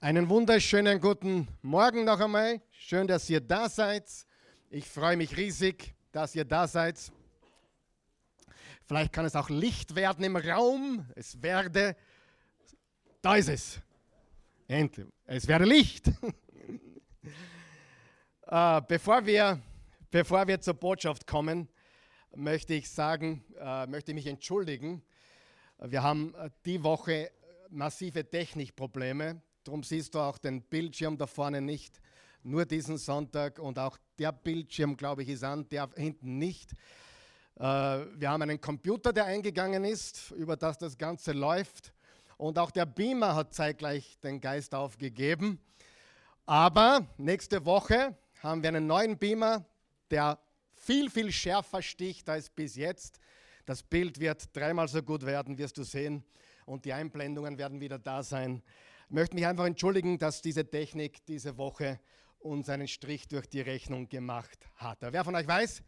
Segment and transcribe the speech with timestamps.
[0.00, 2.62] Einen wunderschönen guten Morgen noch einmal.
[2.70, 4.08] Schön, dass ihr da seid.
[4.70, 7.10] Ich freue mich riesig, dass ihr da seid.
[8.86, 11.04] Vielleicht kann es auch Licht werden im Raum.
[11.16, 11.96] Es werde,
[13.20, 13.80] da ist es.
[14.68, 15.08] Endlich.
[15.24, 16.06] Es werde Licht.
[18.46, 19.60] äh, bevor, wir,
[20.12, 21.68] bevor wir zur Botschaft kommen,
[22.36, 25.02] möchte ich sagen, äh, möchte mich entschuldigen.
[25.80, 27.32] Wir haben äh, die Woche
[27.68, 32.00] massive Technikprobleme Darum siehst du auch den Bildschirm da vorne nicht.
[32.42, 36.72] Nur diesen Sonntag und auch der Bildschirm, glaube ich, ist an, der hinten nicht.
[37.56, 41.92] Äh, wir haben einen Computer, der eingegangen ist, über das das Ganze läuft.
[42.38, 45.60] Und auch der Beamer hat zeitgleich den Geist aufgegeben.
[46.46, 49.66] Aber nächste Woche haben wir einen neuen Beamer,
[50.10, 50.38] der
[50.76, 53.20] viel, viel schärfer sticht als bis jetzt.
[53.66, 56.24] Das Bild wird dreimal so gut werden, wirst du sehen.
[56.64, 58.62] Und die Einblendungen werden wieder da sein.
[59.10, 61.98] Ich möchte mich einfach entschuldigen, dass diese Technik diese Woche
[62.40, 64.98] uns einen Strich durch die Rechnung gemacht hat.
[65.00, 65.82] wer von euch weiß,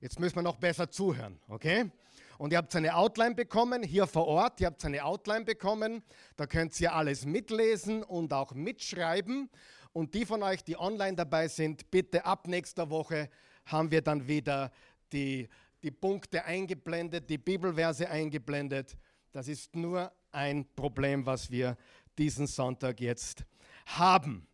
[0.00, 1.90] jetzt müssen wir noch besser zuhören, okay?
[2.38, 6.02] Und ihr habt eine Outline bekommen, hier vor Ort, ihr habt eine Outline bekommen,
[6.36, 9.50] da könnt ihr alles mitlesen und auch mitschreiben.
[9.92, 13.28] Und die von euch, die online dabei sind, bitte ab nächster Woche
[13.66, 14.72] haben wir dann wieder
[15.12, 15.46] die,
[15.82, 18.96] die Punkte eingeblendet, die Bibelverse eingeblendet.
[19.30, 21.76] Das ist nur ein Problem, was wir
[22.18, 23.44] diesen Sonntag jetzt
[23.86, 24.46] haben.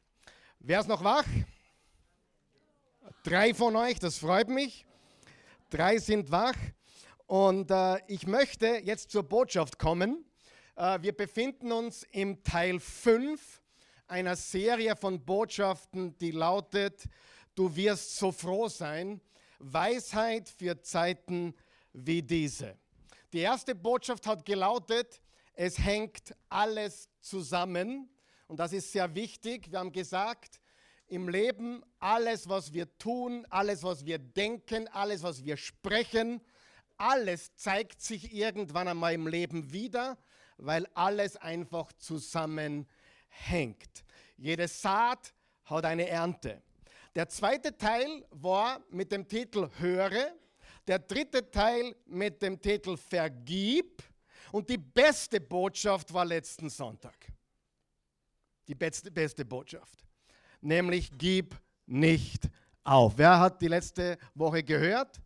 [0.60, 1.26] Wer ist noch wach?
[3.22, 4.86] Drei von euch, das freut mich.
[5.70, 6.56] Drei sind wach.
[7.26, 10.24] Und äh, ich möchte jetzt zur Botschaft kommen.
[10.76, 13.60] Äh, wir befinden uns im Teil 5
[14.06, 17.04] einer Serie von Botschaften, die lautet,
[17.54, 19.20] du wirst so froh sein,
[19.58, 21.54] Weisheit für Zeiten
[21.92, 22.76] wie diese.
[23.32, 25.20] Die erste Botschaft hat gelautet,
[25.52, 28.08] es hängt alles zusammen
[28.48, 29.70] und das ist sehr wichtig.
[29.70, 30.60] Wir haben gesagt,
[31.06, 36.40] im Leben alles, was wir tun, alles, was wir denken, alles, was wir sprechen,
[36.96, 40.18] alles zeigt sich irgendwann einmal im Leben wieder,
[40.56, 42.86] weil alles einfach zusammenhängt.
[44.36, 45.32] Jede Saat
[45.64, 46.62] hat eine Ernte.
[47.14, 50.32] Der zweite Teil war mit dem Titel Höre,
[50.86, 54.02] der dritte Teil mit dem Titel Vergib
[54.52, 57.32] und die beste Botschaft war letzten Sonntag.
[58.66, 60.04] Die beste, beste Botschaft.
[60.60, 61.54] Nämlich gib
[61.86, 62.48] nicht
[62.84, 63.14] auf.
[63.16, 65.20] Wer hat die letzte Woche gehört?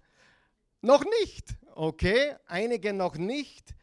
[0.81, 1.57] Noch nicht.
[1.75, 3.75] Okay, einige noch nicht.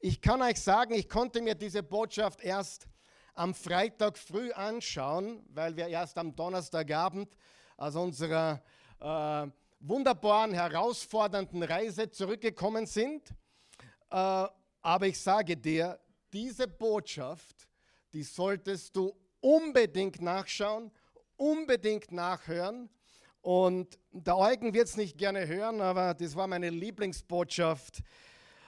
[0.00, 2.86] Ich kann euch sagen, ich konnte mir diese Botschaft erst
[3.34, 7.36] am Freitag früh anschauen, weil wir erst am Donnerstagabend
[7.76, 8.62] aus unserer
[9.00, 9.46] äh,
[9.80, 13.32] wunderbaren, herausfordernden Reise zurückgekommen sind.
[14.10, 14.46] Äh,
[14.82, 15.98] aber ich sage dir,
[16.32, 17.68] diese Botschaft,
[18.12, 20.90] die solltest du unbedingt nachschauen,
[21.36, 22.88] unbedingt nachhören.
[23.40, 28.02] Und der Eugen wird es nicht gerne hören, aber das war meine Lieblingsbotschaft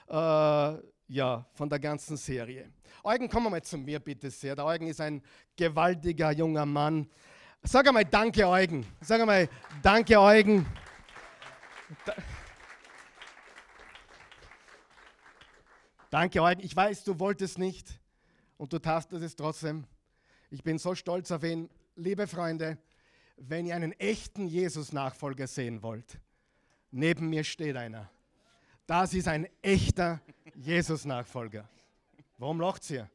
[0.07, 2.71] äh, ja, von der ganzen Serie.
[3.03, 4.55] Eugen, komm mal zu mir bitte sehr.
[4.55, 5.21] Der Eugen ist ein
[5.55, 7.09] gewaltiger junger Mann.
[7.63, 8.85] Sag einmal Danke, Eugen.
[9.01, 9.49] Sag einmal
[9.83, 10.65] Danke, Eugen.
[12.05, 12.13] Da
[16.11, 16.61] Danke, Eugen.
[16.61, 17.97] Ich weiß, du wolltest nicht
[18.57, 19.85] und du tastest es trotzdem.
[20.49, 21.69] Ich bin so stolz auf ihn.
[21.95, 22.77] Liebe Freunde,
[23.37, 26.19] wenn ihr einen echten Jesus-Nachfolger sehen wollt,
[26.91, 28.11] neben mir steht einer.
[28.85, 30.19] Das ist ein echter
[30.53, 31.69] Jesus-Nachfolger.
[32.37, 33.09] Warum lacht ihr?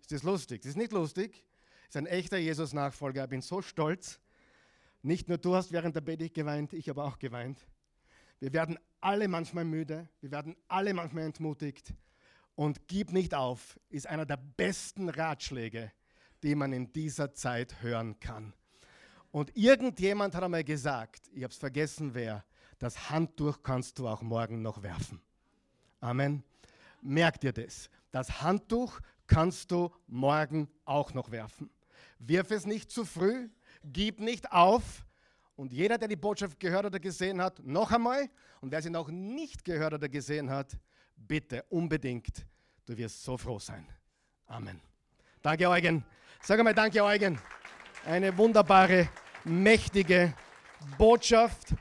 [0.00, 0.62] Ist das lustig?
[0.62, 1.44] Das ist nicht lustig.
[1.88, 3.24] Das ist ein echter Jesus-Nachfolger.
[3.24, 4.18] Ich bin so stolz.
[5.02, 7.58] Nicht nur du hast während der Predigt geweint, ich habe auch geweint.
[8.38, 11.94] Wir werden alle manchmal müde, wir werden alle manchmal entmutigt.
[12.54, 15.92] Und gib nicht auf ist einer der besten Ratschläge,
[16.42, 18.52] die man in dieser Zeit hören kann.
[19.32, 22.44] Und irgendjemand hat einmal gesagt, ich habe es vergessen wer,
[22.78, 25.20] das Handtuch kannst du auch morgen noch werfen.
[26.00, 26.42] Amen.
[27.02, 27.88] Merkt ihr das?
[28.10, 31.70] Das Handtuch kannst du morgen auch noch werfen.
[32.18, 33.48] Wirf es nicht zu früh,
[33.84, 35.06] gib nicht auf,
[35.60, 38.30] und jeder, der die Botschaft gehört oder gesehen hat, noch einmal.
[38.62, 40.72] Und wer sie noch nicht gehört oder gesehen hat,
[41.14, 42.46] bitte unbedingt.
[42.86, 43.86] Du wirst so froh sein.
[44.46, 44.80] Amen.
[45.42, 46.02] Danke, Eugen.
[46.40, 47.38] Sag einmal Danke, Eugen.
[48.06, 49.10] Eine wunderbare,
[49.44, 50.32] mächtige
[50.96, 51.74] Botschaft.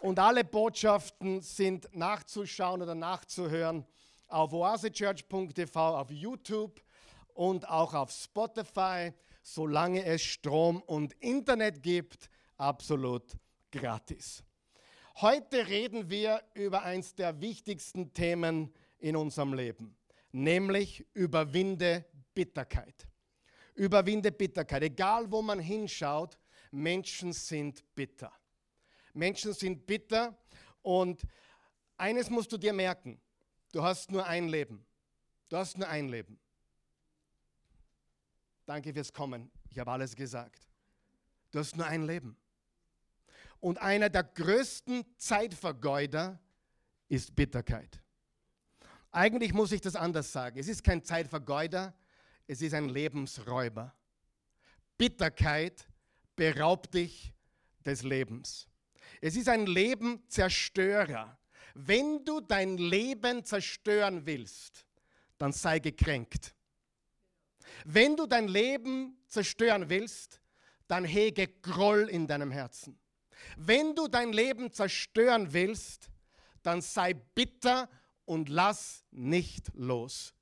[0.00, 3.84] Und alle Botschaften sind nachzuschauen oder nachzuhören
[4.28, 6.80] auf oasechurch.tv, auf YouTube
[7.34, 13.36] und auch auf Spotify, solange es Strom und Internet gibt absolut
[13.70, 14.42] gratis.
[15.20, 19.96] Heute reden wir über eines der wichtigsten Themen in unserem Leben,
[20.32, 22.04] nämlich überwinde
[22.34, 23.08] Bitterkeit.
[23.74, 24.82] Überwinde Bitterkeit.
[24.82, 26.38] Egal wo man hinschaut,
[26.70, 28.32] Menschen sind bitter.
[29.12, 30.36] Menschen sind bitter
[30.82, 31.22] und
[31.96, 33.20] eines musst du dir merken.
[33.72, 34.84] Du hast nur ein Leben.
[35.48, 36.38] Du hast nur ein Leben.
[38.66, 39.50] Danke fürs Kommen.
[39.70, 40.68] Ich habe alles gesagt.
[41.50, 42.36] Du hast nur ein Leben.
[43.64, 46.38] Und einer der größten Zeitvergeuder
[47.08, 47.98] ist Bitterkeit.
[49.10, 50.58] Eigentlich muss ich das anders sagen.
[50.58, 51.94] Es ist kein Zeitvergeuder,
[52.46, 53.94] es ist ein Lebensräuber.
[54.98, 55.88] Bitterkeit
[56.36, 57.32] beraubt dich
[57.86, 58.68] des Lebens.
[59.22, 61.38] Es ist ein Lebenzerstörer.
[61.72, 64.84] Wenn du dein Leben zerstören willst,
[65.38, 66.54] dann sei gekränkt.
[67.86, 70.42] Wenn du dein Leben zerstören willst,
[70.86, 72.98] dann hege Groll in deinem Herzen.
[73.56, 76.10] Wenn du dein Leben zerstören willst,
[76.62, 77.88] dann sei bitter
[78.24, 80.34] und lass nicht los.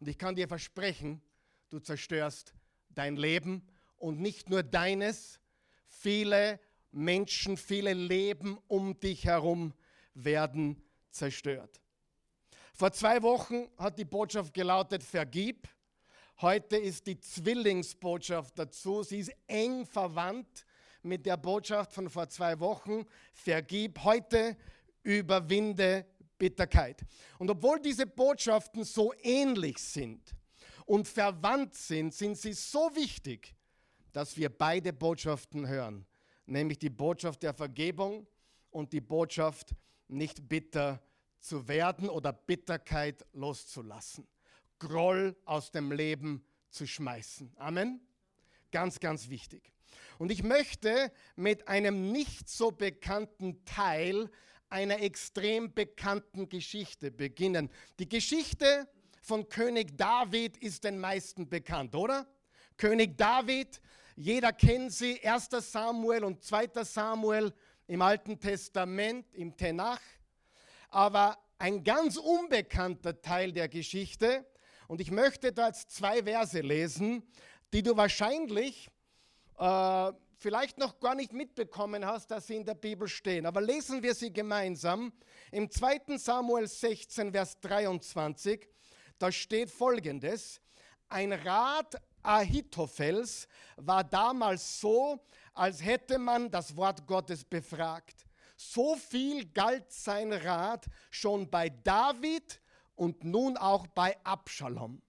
[0.00, 1.22] Und ich kann dir versprechen,
[1.70, 2.54] du zerstörst
[2.90, 3.66] dein Leben
[3.96, 5.40] und nicht nur deines,
[5.86, 6.60] viele
[6.90, 9.72] Menschen, viele Leben um dich herum
[10.14, 11.80] werden zerstört.
[12.74, 15.68] Vor zwei Wochen hat die Botschaft gelautet, vergib.
[16.40, 19.02] Heute ist die Zwillingsbotschaft dazu.
[19.02, 20.66] Sie ist eng verwandt
[21.02, 24.02] mit der Botschaft von vor zwei Wochen, vergib.
[24.04, 24.56] Heute
[25.02, 26.06] überwinde
[26.38, 27.04] Bitterkeit.
[27.38, 30.34] Und obwohl diese Botschaften so ähnlich sind
[30.86, 33.54] und verwandt sind, sind sie so wichtig,
[34.12, 36.06] dass wir beide Botschaften hören,
[36.46, 38.26] nämlich die Botschaft der Vergebung
[38.70, 39.74] und die Botschaft,
[40.08, 41.02] nicht bitter
[41.38, 44.26] zu werden oder Bitterkeit loszulassen,
[44.78, 47.52] Groll aus dem Leben zu schmeißen.
[47.56, 48.00] Amen.
[48.72, 49.72] Ganz, ganz wichtig.
[50.18, 54.30] Und ich möchte mit einem nicht so bekannten Teil
[54.68, 57.70] einer extrem bekannten Geschichte beginnen.
[57.98, 58.88] Die Geschichte
[59.20, 62.26] von König David ist den meisten bekannt, oder?
[62.76, 63.80] König David,
[64.16, 65.48] jeder kennt sie, 1.
[65.60, 66.84] Samuel und 2.
[66.84, 67.52] Samuel
[67.86, 70.00] im Alten Testament, im Tenach.
[70.88, 74.46] Aber ein ganz unbekannter Teil der Geschichte,
[74.88, 77.22] und ich möchte da jetzt zwei Verse lesen,
[77.72, 78.90] die du wahrscheinlich
[79.62, 83.46] äh, vielleicht noch gar nicht mitbekommen hast, dass sie in der Bibel stehen.
[83.46, 85.12] Aber lesen wir sie gemeinsam.
[85.52, 86.18] Im 2.
[86.18, 88.68] Samuel 16, Vers 23,
[89.18, 90.60] da steht folgendes.
[91.08, 95.24] Ein Rat Ahitophels war damals so,
[95.54, 98.26] als hätte man das Wort Gottes befragt.
[98.56, 102.60] So viel galt sein Rat schon bei David
[102.96, 105.00] und nun auch bei Abschalom.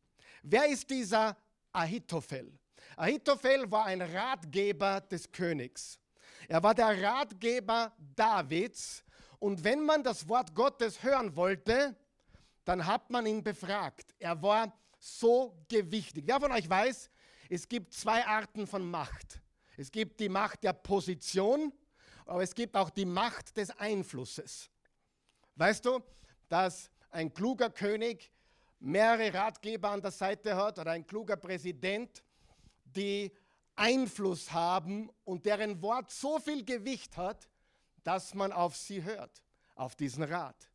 [0.44, 1.38] Wer ist dieser
[1.72, 2.60] Ahitophel?
[2.96, 6.00] Ahitophel war ein Ratgeber des Königs.
[6.48, 9.04] Er war der Ratgeber Davids.
[9.40, 11.96] Und wenn man das Wort Gottes hören wollte,
[12.66, 14.14] dann hat man ihn befragt.
[14.20, 16.24] Er war so gewichtig.
[16.28, 17.10] Wer von euch weiß,
[17.50, 19.42] es gibt zwei Arten von Macht.
[19.76, 21.74] Es gibt die Macht der Position,
[22.26, 24.70] aber es gibt auch die Macht des Einflusses.
[25.56, 26.00] Weißt du,
[26.48, 28.32] dass ein kluger König
[28.80, 32.24] mehrere Ratgeber an der Seite hat oder ein kluger Präsident
[32.96, 33.32] die
[33.76, 37.50] Einfluss haben und deren Wort so viel Gewicht hat,
[38.04, 39.42] dass man auf sie hört,
[39.76, 40.70] auf diesen Rat.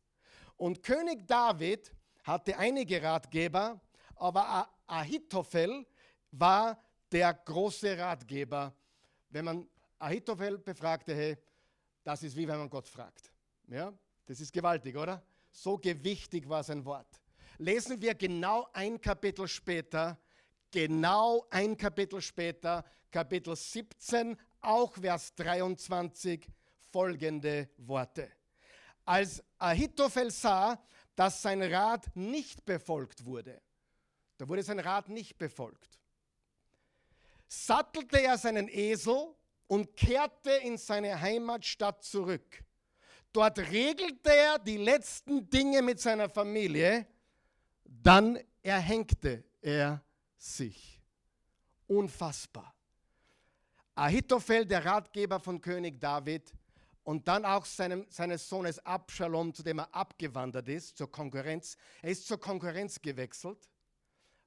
[0.57, 1.93] Und König David
[2.23, 3.79] hatte einige Ratgeber,
[4.15, 5.85] aber Ahitophel
[6.31, 6.77] war
[7.11, 8.73] der große Ratgeber.
[9.29, 11.37] Wenn man Ahitophel befragte, hey,
[12.03, 13.31] das ist wie wenn man Gott fragt.
[13.67, 13.93] Ja,
[14.25, 15.23] das ist gewaltig, oder?
[15.51, 17.21] So gewichtig war sein Wort.
[17.57, 20.17] Lesen wir genau ein Kapitel später
[20.71, 26.47] genau ein Kapitel später, Kapitel 17, auch Vers 23,
[26.91, 28.31] folgende Worte.
[29.05, 30.81] Als Ahitophel sah,
[31.15, 33.61] dass sein Rat nicht befolgt wurde,
[34.37, 35.99] da wurde sein Rat nicht befolgt,
[37.47, 39.35] sattelte er seinen Esel
[39.67, 42.63] und kehrte in seine Heimatstadt zurück.
[43.31, 47.05] Dort regelte er die letzten Dinge mit seiner Familie,
[47.83, 50.03] dann erhängte er
[50.39, 51.01] sich.
[51.87, 52.73] Unfassbar.
[53.95, 56.53] Ahitophel, der Ratgeber von König David,
[57.03, 61.75] und dann auch seinem, seines Sohnes Absalom, zu dem er abgewandert ist, zur Konkurrenz.
[62.03, 63.67] Er ist zur Konkurrenz gewechselt.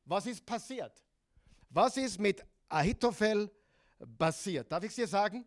[0.05, 1.03] Was ist passiert?
[1.71, 3.51] Was ist mit Ahitophel
[4.17, 4.71] passiert?
[4.71, 5.45] Darf ich es dir sagen?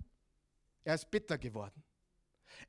[0.84, 1.82] Er ist bitter geworden.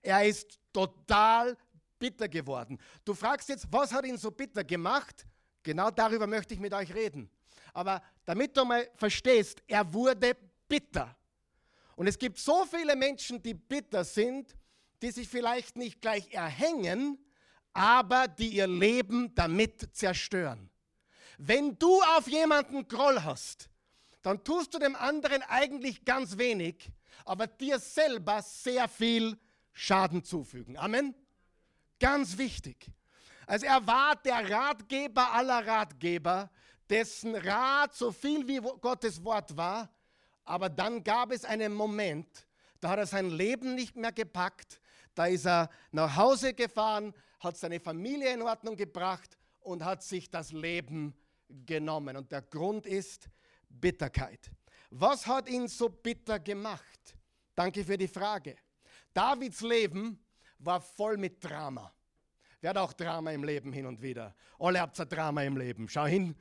[0.00, 1.56] Er ist total
[1.98, 2.78] bitter geworden.
[3.04, 5.26] Du fragst jetzt, was hat ihn so bitter gemacht?
[5.62, 7.28] Genau darüber möchte ich mit euch reden.
[7.72, 10.36] Aber damit du mal verstehst, er wurde
[10.68, 11.16] bitter.
[11.96, 14.54] Und es gibt so viele Menschen, die bitter sind,
[15.02, 17.18] die sich vielleicht nicht gleich erhängen,
[17.72, 20.70] aber die ihr Leben damit zerstören.
[21.38, 23.68] Wenn du auf jemanden Groll hast,
[24.22, 26.90] dann tust du dem anderen eigentlich ganz wenig,
[27.24, 29.38] aber dir selber sehr viel
[29.72, 30.76] Schaden zufügen.
[30.78, 31.14] Amen.
[32.00, 32.90] Ganz wichtig.
[33.46, 36.50] Also er war der Ratgeber aller Ratgeber,
[36.88, 39.90] dessen Rat so viel wie Gottes Wort war,
[40.44, 42.46] aber dann gab es einen Moment,
[42.80, 44.80] da hat er sein Leben nicht mehr gepackt,
[45.14, 50.30] da ist er nach Hause gefahren, hat seine Familie in Ordnung gebracht und hat sich
[50.30, 51.14] das Leben
[51.48, 52.16] genommen.
[52.16, 53.28] Und der Grund ist
[53.68, 54.50] Bitterkeit.
[54.90, 57.16] Was hat ihn so bitter gemacht?
[57.54, 58.56] Danke für die Frage.
[59.12, 60.22] Davids Leben
[60.58, 61.92] war voll mit Drama.
[62.60, 64.34] Wer hat auch Drama im Leben hin und wieder?
[64.58, 65.88] Alle habt ein Drama im Leben.
[65.88, 66.34] Schau hin.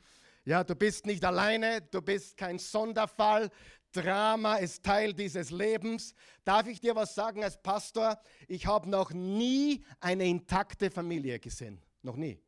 [0.46, 3.50] Ja, du bist nicht alleine, du bist kein Sonderfall.
[3.92, 6.14] Drama ist Teil dieses Lebens.
[6.44, 8.22] Darf ich dir was sagen als Pastor?
[8.48, 11.82] Ich habe noch nie eine intakte Familie gesehen.
[12.04, 12.40] Noch nie.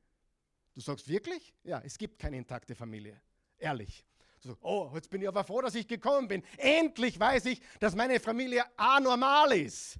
[0.75, 1.55] Du sagst wirklich?
[1.63, 3.19] Ja, es gibt keine intakte Familie.
[3.57, 4.05] Ehrlich.
[4.43, 6.43] Du oh, jetzt bin ich aber froh, dass ich gekommen bin.
[6.57, 9.97] Endlich weiß ich, dass meine Familie anormal ist.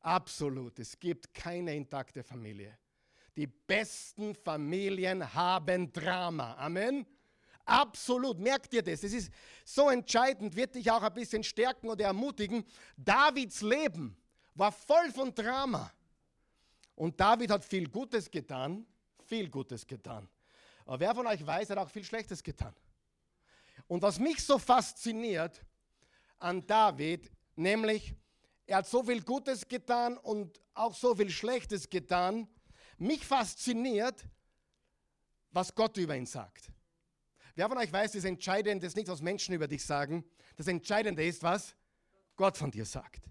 [0.00, 2.78] Absolut, es gibt keine intakte Familie.
[3.40, 6.56] Die besten Familien haben Drama.
[6.58, 7.06] Amen.
[7.64, 9.02] Absolut, merkt ihr das?
[9.02, 9.32] Es ist
[9.64, 12.66] so entscheidend, wird dich auch ein bisschen stärken oder ermutigen.
[12.98, 14.14] Davids Leben
[14.54, 15.90] war voll von Drama.
[16.94, 18.84] Und David hat viel Gutes getan,
[19.24, 20.28] viel Gutes getan.
[20.84, 22.74] Aber wer von euch weiß, hat auch viel Schlechtes getan.
[23.86, 25.64] Und was mich so fasziniert
[26.38, 28.14] an David, nämlich
[28.66, 32.46] er hat so viel Gutes getan und auch so viel Schlechtes getan,
[33.00, 34.24] mich fasziniert,
[35.50, 36.70] was Gott über ihn sagt.
[37.54, 40.24] Wer von euch weiß, das Entscheidende ist nicht, was Menschen über dich sagen.
[40.56, 41.74] Das Entscheidende ist, was
[42.36, 43.22] Gott von dir sagt.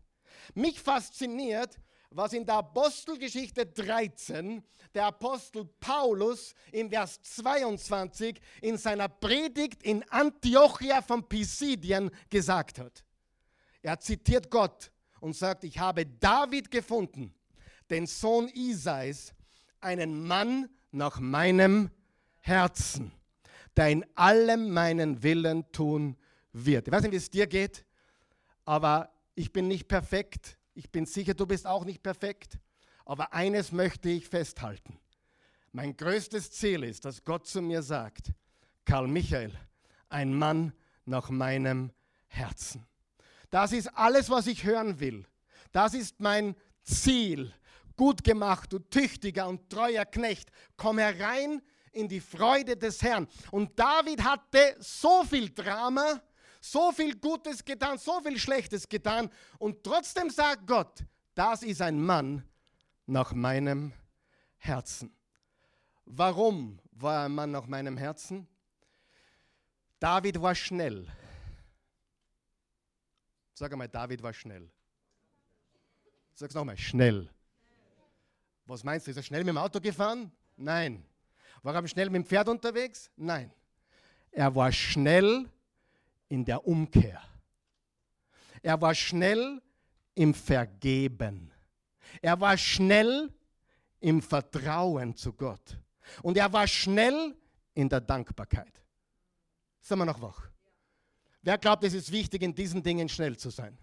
[0.53, 1.79] Mich fasziniert,
[2.11, 10.03] was in der Apostelgeschichte 13 der Apostel Paulus im Vers 22 in seiner Predigt in
[10.09, 13.03] Antiochia von Pisidien gesagt hat.
[13.81, 17.33] Er zitiert Gott und sagt, ich habe David gefunden,
[17.89, 19.33] den Sohn Isais,
[19.81, 21.89] einen Mann nach meinem
[22.39, 23.11] Herzen
[23.79, 26.17] der in allem meinen Willen tun
[26.51, 26.87] wird.
[26.87, 27.85] Ich weiß nicht, wie es dir geht,
[28.65, 30.57] aber ich bin nicht perfekt.
[30.73, 32.59] Ich bin sicher, du bist auch nicht perfekt.
[33.05, 34.99] Aber eines möchte ich festhalten.
[35.71, 38.33] Mein größtes Ziel ist, dass Gott zu mir sagt,
[38.83, 39.53] Karl Michael,
[40.09, 40.73] ein Mann
[41.05, 41.91] nach meinem
[42.27, 42.85] Herzen.
[43.49, 45.25] Das ist alles, was ich hören will.
[45.71, 47.53] Das ist mein Ziel.
[47.99, 50.49] Gut gemacht, du tüchtiger und treuer Knecht.
[50.77, 53.27] Komm herein in die Freude des Herrn.
[53.51, 56.21] Und David hatte so viel Drama,
[56.61, 59.29] so viel Gutes getan, so viel Schlechtes getan.
[59.57, 61.03] Und trotzdem sagt Gott,
[61.35, 62.47] das ist ein Mann
[63.05, 63.91] nach meinem
[64.55, 65.13] Herzen.
[66.05, 68.47] Warum war ein Mann nach meinem Herzen?
[69.99, 71.05] David war schnell.
[73.55, 74.71] Sag einmal, David war schnell.
[76.33, 77.29] Sag's nochmal, schnell.
[78.69, 80.31] Was meinst du, ist er schnell mit dem Auto gefahren?
[80.55, 81.03] Nein.
[81.63, 83.09] War er schnell mit dem Pferd unterwegs?
[83.15, 83.51] Nein.
[84.29, 85.49] Er war schnell
[86.27, 87.19] in der Umkehr.
[88.61, 89.59] Er war schnell
[90.13, 91.51] im Vergeben.
[92.21, 93.33] Er war schnell
[94.01, 95.79] im Vertrauen zu Gott.
[96.21, 97.35] Und er war schnell
[97.73, 98.83] in der Dankbarkeit.
[99.81, 100.47] Sind wir noch wach?
[101.41, 103.75] Wer glaubt, es ist wichtig, in diesen Dingen schnell zu sein?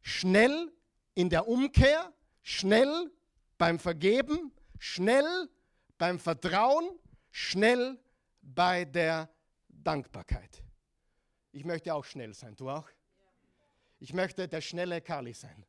[0.00, 0.72] Schnell
[1.14, 3.12] in der Umkehr, schnell
[3.58, 5.48] beim Vergeben, schnell
[5.98, 6.88] beim Vertrauen,
[7.30, 7.98] schnell
[8.42, 9.30] bei der
[9.68, 10.62] Dankbarkeit.
[11.52, 12.88] Ich möchte auch schnell sein, du auch?
[13.98, 15.64] Ich möchte der schnelle Karli sein,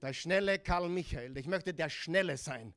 [0.00, 1.36] der schnelle Karl Michael.
[1.36, 2.74] Ich möchte der schnelle sein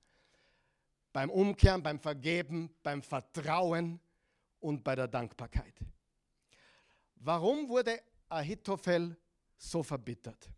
[1.13, 3.99] beim Umkehren, beim Vergeben, beim Vertrauen
[4.59, 5.75] und bei der Dankbarkeit.
[7.15, 9.15] Warum wurde Ahitophel
[9.57, 10.49] so verbittert?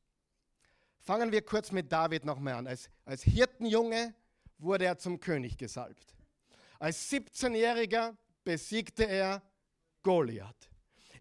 [1.04, 2.68] Fangen wir kurz mit David nochmal an.
[2.68, 4.16] Als, als Hirtenjunge
[4.58, 6.16] wurde er zum König gesalbt.
[6.80, 9.42] Als 17-Jähriger besiegte er
[10.02, 10.70] Goliath.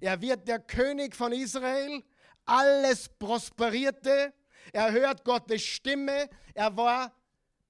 [0.00, 2.02] Er wird der König von Israel.
[2.44, 4.32] Alles prosperierte.
[4.72, 6.28] Er hört Gottes Stimme.
[6.54, 7.12] Er war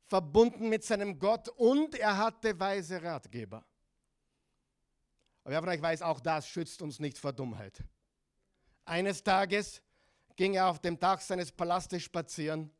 [0.04, 3.64] verbunden mit seinem Gott und er hatte weise Ratgeber.
[5.44, 7.82] Aber wer von euch weiß, auch das schützt uns nicht vor Dummheit.
[8.84, 9.80] Eines Tages
[10.36, 12.70] ging er auf dem Dach seines Palastes spazieren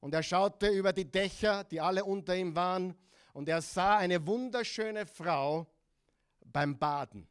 [0.00, 2.94] und er schaute über die Dächer, die alle unter ihm waren,
[3.32, 5.66] und er sah eine wunderschöne Frau
[6.44, 7.26] beim Baden.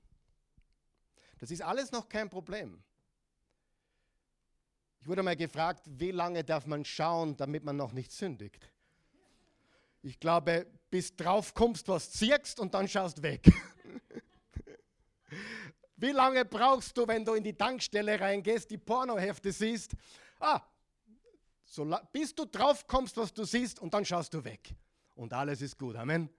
[1.39, 2.83] Das ist alles noch kein Problem.
[4.99, 8.71] Ich wurde mal gefragt, wie lange darf man schauen, damit man noch nicht sündigt?
[10.01, 13.45] Ich glaube, bis drauf kommst, was zirkst und dann schaust weg.
[16.03, 19.93] Wie lange brauchst du, wenn du in die Tankstelle reingehst, die Pornohefte siehst?
[20.37, 20.59] Ah,
[21.63, 24.75] so, bis du drauf kommst, was du siehst, und dann schaust du weg.
[25.15, 25.95] Und alles ist gut.
[25.95, 26.29] Amen.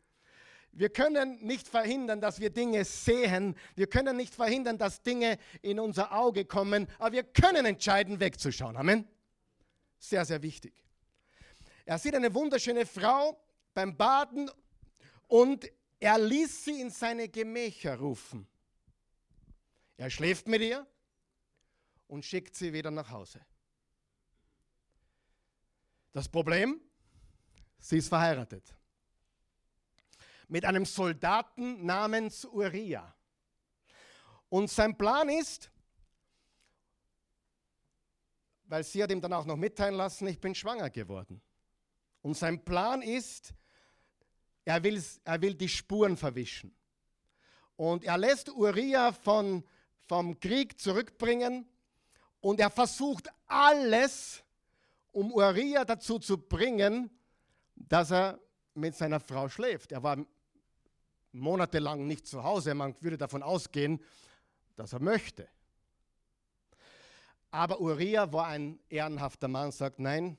[0.70, 3.56] Wir können nicht verhindern, dass wir Dinge sehen.
[3.74, 6.86] Wir können nicht verhindern, dass Dinge in unser Auge kommen.
[6.98, 8.76] Aber wir können entscheiden, wegzuschauen.
[8.76, 9.08] Amen.
[9.98, 10.74] Sehr, sehr wichtig.
[11.86, 13.42] Er sieht eine wunderschöne Frau
[13.72, 14.50] beim Baden
[15.26, 18.46] und er ließ sie in seine Gemächer rufen.
[19.96, 20.86] Er schläft mit ihr
[22.06, 23.44] und schickt sie wieder nach Hause.
[26.12, 26.80] Das Problem,
[27.78, 28.76] sie ist verheiratet.
[30.48, 33.14] Mit einem Soldaten namens Uriah.
[34.48, 35.70] Und sein Plan ist,
[38.66, 41.42] weil sie hat ihm dann auch noch mitteilen lassen, ich bin schwanger geworden.
[42.22, 43.54] Und sein Plan ist,
[44.64, 46.74] er will, er will die Spuren verwischen.
[47.76, 49.64] Und er lässt Uriah von,
[50.06, 51.66] vom Krieg zurückbringen
[52.40, 54.42] und er versucht alles,
[55.12, 57.10] um Uriah dazu zu bringen,
[57.74, 58.38] dass er
[58.74, 59.92] mit seiner Frau schläft.
[59.92, 60.18] Er war
[61.32, 62.74] monatelang nicht zu Hause.
[62.74, 64.00] Man würde davon ausgehen,
[64.76, 65.48] dass er möchte.
[67.50, 70.36] Aber Uriah war ein ehrenhafter Mann, sagt, nein,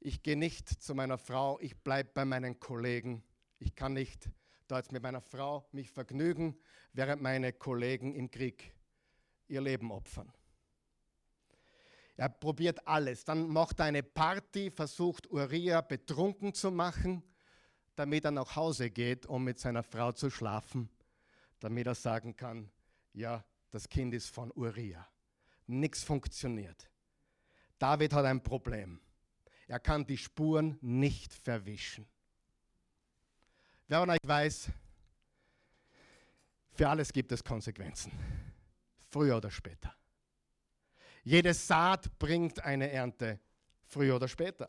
[0.00, 3.24] ich gehe nicht zu meiner Frau, ich bleibe bei meinen Kollegen.
[3.58, 4.28] Ich kann nicht
[4.68, 6.58] da jetzt mit meiner Frau mich vergnügen,
[6.92, 8.75] während meine Kollegen im Krieg
[9.48, 10.32] ihr Leben opfern.
[12.16, 13.24] Er probiert alles.
[13.24, 17.22] Dann macht er eine Party, versucht Uriah betrunken zu machen,
[17.94, 20.88] damit er nach Hause geht, um mit seiner Frau zu schlafen,
[21.60, 22.70] damit er sagen kann,
[23.12, 25.06] ja, das Kind ist von Uriah.
[25.66, 26.88] Nichts funktioniert.
[27.78, 29.00] David hat ein Problem.
[29.66, 32.06] Er kann die Spuren nicht verwischen.
[33.88, 34.70] Wer von euch weiß,
[36.72, 38.12] für alles gibt es Konsequenzen.
[39.16, 39.94] Früher oder später.
[41.24, 43.40] Jede Saat bringt eine Ernte,
[43.86, 44.68] früher oder später.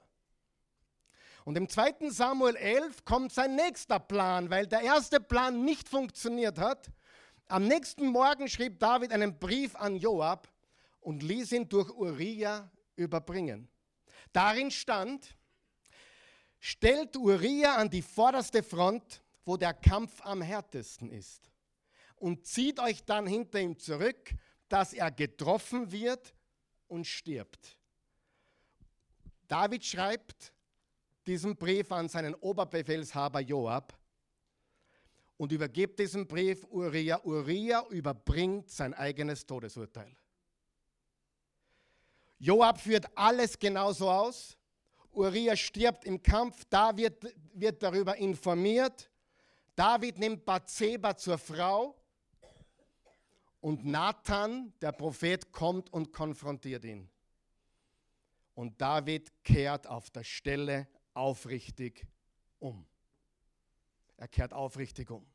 [1.44, 2.10] Und im 2.
[2.12, 6.90] Samuel 11 kommt sein nächster Plan, weil der erste Plan nicht funktioniert hat.
[7.48, 10.48] Am nächsten Morgen schrieb David einen Brief an Joab
[11.02, 13.68] und ließ ihn durch Uriah überbringen.
[14.32, 15.36] Darin stand,
[16.62, 21.52] stellt Uriah an die vorderste Front, wo der Kampf am härtesten ist,
[22.18, 24.34] und zieht euch dann hinter ihm zurück,
[24.70, 26.34] dass er getroffen wird
[26.88, 27.78] und stirbt.
[29.48, 30.52] David schreibt
[31.26, 33.98] diesen Brief an seinen Oberbefehlshaber Joab
[35.38, 37.22] und übergibt diesen Brief Uriah.
[37.24, 40.16] Uriah überbringt sein eigenes Todesurteil.
[42.40, 44.58] Joab führt alles genauso aus.
[45.12, 49.10] Uriah stirbt im Kampf, David wird darüber informiert.
[49.76, 51.96] David nimmt Bathseba zur Frau
[53.68, 57.10] und Nathan, der Prophet, kommt und konfrontiert ihn.
[58.56, 62.08] Und David kehrt auf der Stelle aufrichtig
[62.60, 62.88] um.
[64.16, 65.28] Er kehrt aufrichtig um.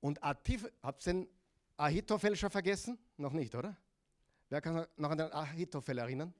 [0.00, 1.28] Und Atif, habt ihr den
[1.76, 2.96] Ahitophel schon vergessen?
[3.16, 3.76] Noch nicht, oder?
[4.50, 6.32] Wer kann noch an den Ahitophel erinnern?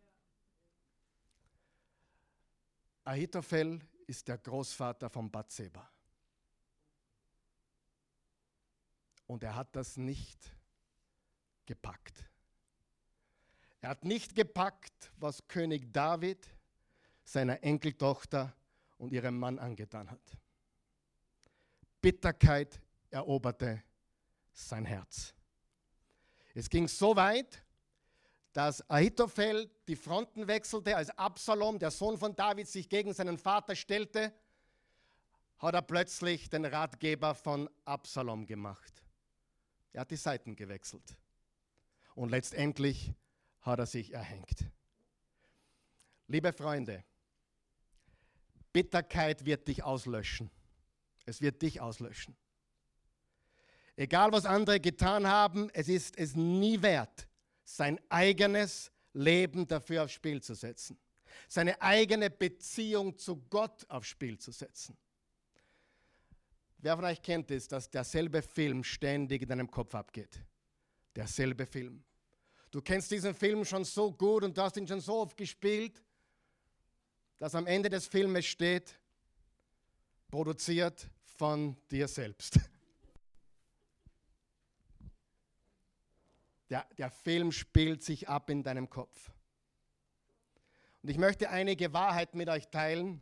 [3.03, 5.91] Ahitophel ist der Großvater von Bathseba.
[9.31, 10.41] Und er hat das nicht
[11.65, 12.29] gepackt.
[13.81, 16.49] Er hat nicht gepackt, was König David
[17.23, 18.53] seiner Enkeltochter
[18.99, 20.37] und ihrem Mann angetan hat.
[22.03, 23.85] Bitterkeit eroberte
[24.53, 25.33] sein Herz.
[26.53, 27.63] Es ging so weit,
[28.53, 33.77] dass Ahitophel die Fronten wechselte, als Absalom, der Sohn von David, sich gegen seinen Vater
[33.77, 34.35] stellte,
[35.59, 39.05] hat er plötzlich den Ratgeber von Absalom gemacht.
[39.93, 41.17] Er hat die Seiten gewechselt.
[42.15, 43.13] Und letztendlich
[43.61, 44.65] hat er sich erhängt.
[46.27, 47.05] Liebe Freunde,
[48.73, 50.51] Bitterkeit wird dich auslöschen.
[51.27, 52.37] Es wird dich auslöschen.
[53.97, 57.29] Egal was andere getan haben, es ist es nie wert,
[57.65, 60.99] sein eigenes Leben dafür aufs Spiel zu setzen.
[61.49, 64.97] Seine eigene Beziehung zu Gott aufs Spiel zu setzen.
[66.83, 70.43] Wer von euch kennt es, dass derselbe Film ständig in deinem Kopf abgeht?
[71.15, 72.03] Derselbe Film.
[72.71, 76.03] Du kennst diesen Film schon so gut und du hast ihn schon so oft gespielt,
[77.39, 78.99] dass am Ende des Filmes steht,
[80.31, 82.61] produziert von dir selbst.
[86.69, 89.33] Der, der Film spielt sich ab in deinem Kopf.
[91.03, 93.21] Und ich möchte einige Wahrheiten mit euch teilen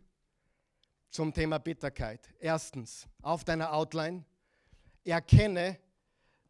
[1.11, 2.29] zum Thema Bitterkeit.
[2.39, 4.25] Erstens, auf deiner Outline,
[5.05, 5.79] erkenne,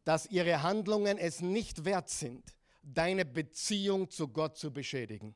[0.05, 5.35] dass ihre Handlungen es nicht wert sind, deine Beziehung zu Gott zu beschädigen.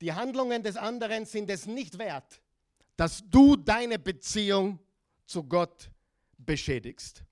[0.00, 2.40] Die Handlungen des anderen sind es nicht wert,
[2.96, 4.78] dass du deine Beziehung
[5.26, 5.90] zu Gott
[6.38, 7.22] beschädigst.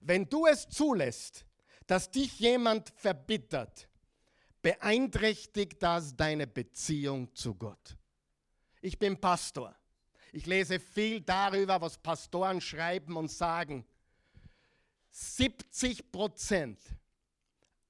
[0.00, 1.44] Wenn du es zulässt,
[1.86, 3.88] dass dich jemand verbittert,
[4.62, 7.96] beeinträchtigt das deine Beziehung zu Gott.
[8.84, 9.74] Ich bin Pastor.
[10.30, 13.86] Ich lese viel darüber, was Pastoren schreiben und sagen.
[15.10, 16.78] 70 Prozent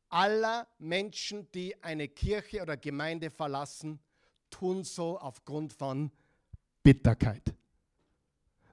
[0.09, 3.98] aller Menschen, die eine Kirche oder Gemeinde verlassen,
[4.50, 6.12] tun so aufgrund von
[6.85, 7.52] Bitterkeit.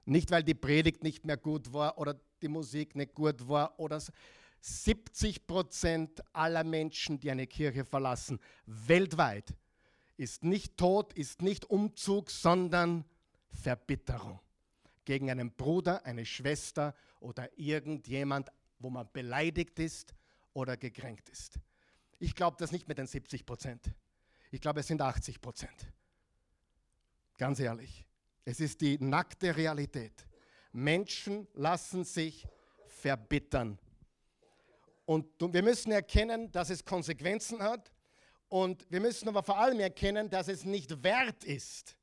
[0.04, 3.98] Nicht, weil die Predigt nicht mehr gut war oder die Musik nicht gut war oder
[3.98, 4.12] so.
[4.60, 9.56] 70 Prozent aller Menschen, die eine Kirche verlassen, weltweit,
[10.22, 13.04] ist nicht Tod, ist nicht Umzug, sondern
[13.50, 14.38] Verbitterung
[15.04, 20.14] gegen einen Bruder, eine Schwester oder irgendjemand, wo man beleidigt ist
[20.52, 21.58] oder gekränkt ist.
[22.20, 23.92] Ich glaube das nicht mit den 70 Prozent.
[24.52, 25.92] Ich glaube, es sind 80 Prozent.
[27.36, 28.06] Ganz ehrlich.
[28.44, 30.28] Es ist die nackte Realität.
[30.70, 32.46] Menschen lassen sich
[32.86, 33.76] verbittern.
[35.04, 37.92] Und wir müssen erkennen, dass es Konsequenzen hat.
[38.52, 41.96] Und wir müssen aber vor allem erkennen, dass es nicht wert ist,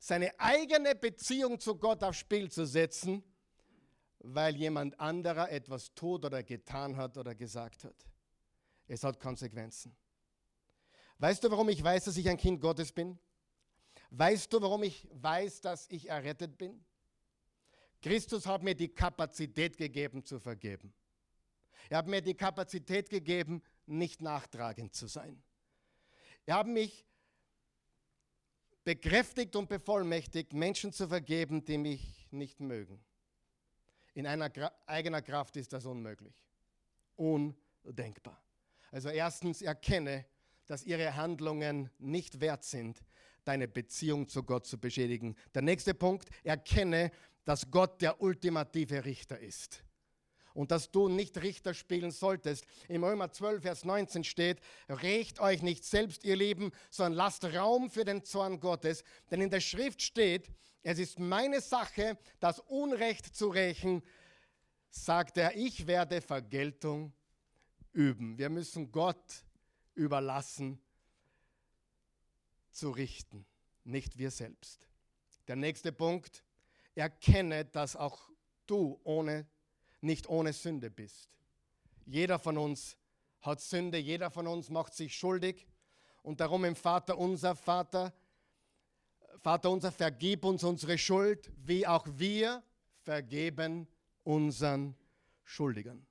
[0.00, 3.22] seine eigene Beziehung zu Gott aufs Spiel zu setzen,
[4.18, 7.94] weil jemand anderer etwas tut oder getan hat oder gesagt hat.
[8.88, 9.94] Es hat Konsequenzen.
[11.18, 13.16] Weißt du, warum ich weiß, dass ich ein Kind Gottes bin?
[14.10, 16.84] Weißt du, warum ich weiß, dass ich errettet bin?
[18.02, 20.92] Christus hat mir die Kapazität gegeben zu vergeben.
[21.88, 25.40] Er hat mir die Kapazität gegeben, nicht nachtragend zu sein.
[26.50, 27.06] Er hat mich
[28.82, 33.04] bekräftigt und bevollmächtigt, Menschen zu vergeben, die mich nicht mögen.
[34.14, 36.34] In einer Gra eigener Kraft ist das unmöglich.
[37.14, 38.42] Undenkbar.
[38.90, 40.26] Also erstens erkenne,
[40.66, 43.00] dass ihre Handlungen nicht wert sind,
[43.44, 45.36] deine Beziehung zu Gott zu beschädigen.
[45.54, 47.12] Der nächste Punkt, erkenne,
[47.44, 49.84] dass Gott der ultimative Richter ist
[50.54, 52.64] und dass du nicht Richter spielen solltest.
[52.88, 57.90] Im Römer 12, Vers 19 steht, rächt euch nicht selbst, ihr Lieben, sondern lasst Raum
[57.90, 59.04] für den Zorn Gottes.
[59.30, 60.50] Denn in der Schrift steht,
[60.82, 64.02] es ist meine Sache, das Unrecht zu rächen,
[64.88, 67.12] sagt er, ich werde Vergeltung
[67.92, 68.38] üben.
[68.38, 69.44] Wir müssen Gott
[69.94, 70.80] überlassen
[72.70, 73.44] zu richten,
[73.84, 74.88] nicht wir selbst.
[75.48, 76.44] Der nächste Punkt,
[76.94, 78.30] erkenne, dass auch
[78.66, 79.46] du ohne,
[80.00, 81.28] nicht ohne Sünde bist.
[82.06, 82.96] Jeder von uns
[83.40, 85.66] hat Sünde, jeder von uns macht sich schuldig
[86.22, 88.12] und darum im Vater unser Vater,
[89.38, 92.62] Vater unser, vergib uns unsere Schuld, wie auch wir
[93.02, 93.86] vergeben
[94.24, 94.94] unseren
[95.44, 96.06] Schuldigern.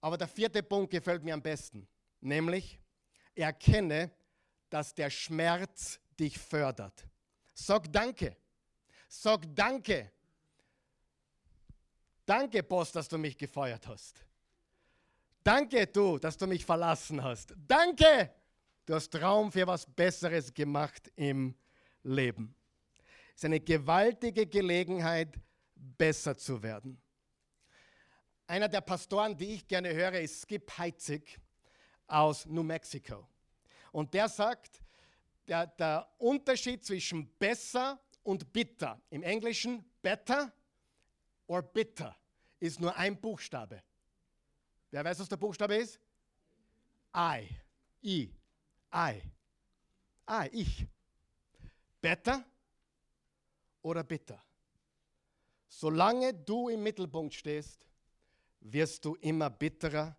[0.00, 1.86] Aber der vierte Punkt gefällt mir am besten.
[2.20, 2.80] Nämlich,
[3.34, 4.10] erkenne,
[4.70, 7.06] dass der Schmerz dich fördert.
[7.54, 8.36] Sag Danke.
[9.08, 10.12] Sag Danke.
[12.26, 14.24] Danke, Boss, dass du mich gefeuert hast.
[15.44, 17.54] Danke, du, dass du mich verlassen hast.
[17.68, 18.34] Danke,
[18.84, 21.54] du hast Raum für was Besseres gemacht im
[22.02, 22.52] Leben.
[23.28, 25.38] Es ist eine gewaltige Gelegenheit,
[25.76, 27.00] besser zu werden.
[28.48, 31.38] Einer der Pastoren, die ich gerne höre, ist Skip Heitzig
[32.08, 33.28] aus New Mexico.
[33.92, 34.82] Und der sagt,
[35.46, 40.52] der, der Unterschied zwischen besser und bitter, im Englischen better
[41.46, 42.16] or bitter,
[42.58, 43.82] ist nur ein Buchstabe.
[44.90, 46.00] Wer weiß, was der Buchstabe ist?
[47.14, 47.48] I.
[48.02, 48.30] I.
[48.92, 49.22] I.
[50.28, 50.48] I.
[50.52, 50.86] Ich.
[52.00, 52.44] Better
[53.82, 54.42] oder bitter?
[55.68, 57.86] Solange du im Mittelpunkt stehst,
[58.60, 60.16] wirst du immer bitterer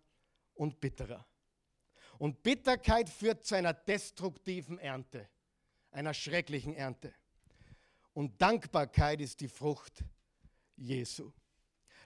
[0.54, 1.26] und bitterer.
[2.18, 5.28] Und Bitterkeit führt zu einer destruktiven Ernte,
[5.90, 7.14] einer schrecklichen Ernte.
[8.12, 10.04] Und Dankbarkeit ist die Frucht
[10.78, 11.32] Jesu.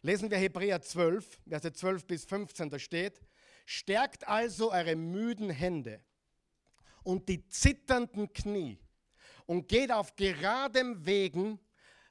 [0.03, 3.21] Lesen wir Hebräer 12, Verse 12 bis 15, da steht,
[3.67, 6.01] stärkt also eure müden Hände
[7.05, 8.79] und die zitternden Knie
[9.47, 11.61] und geht auf geradem Wegen,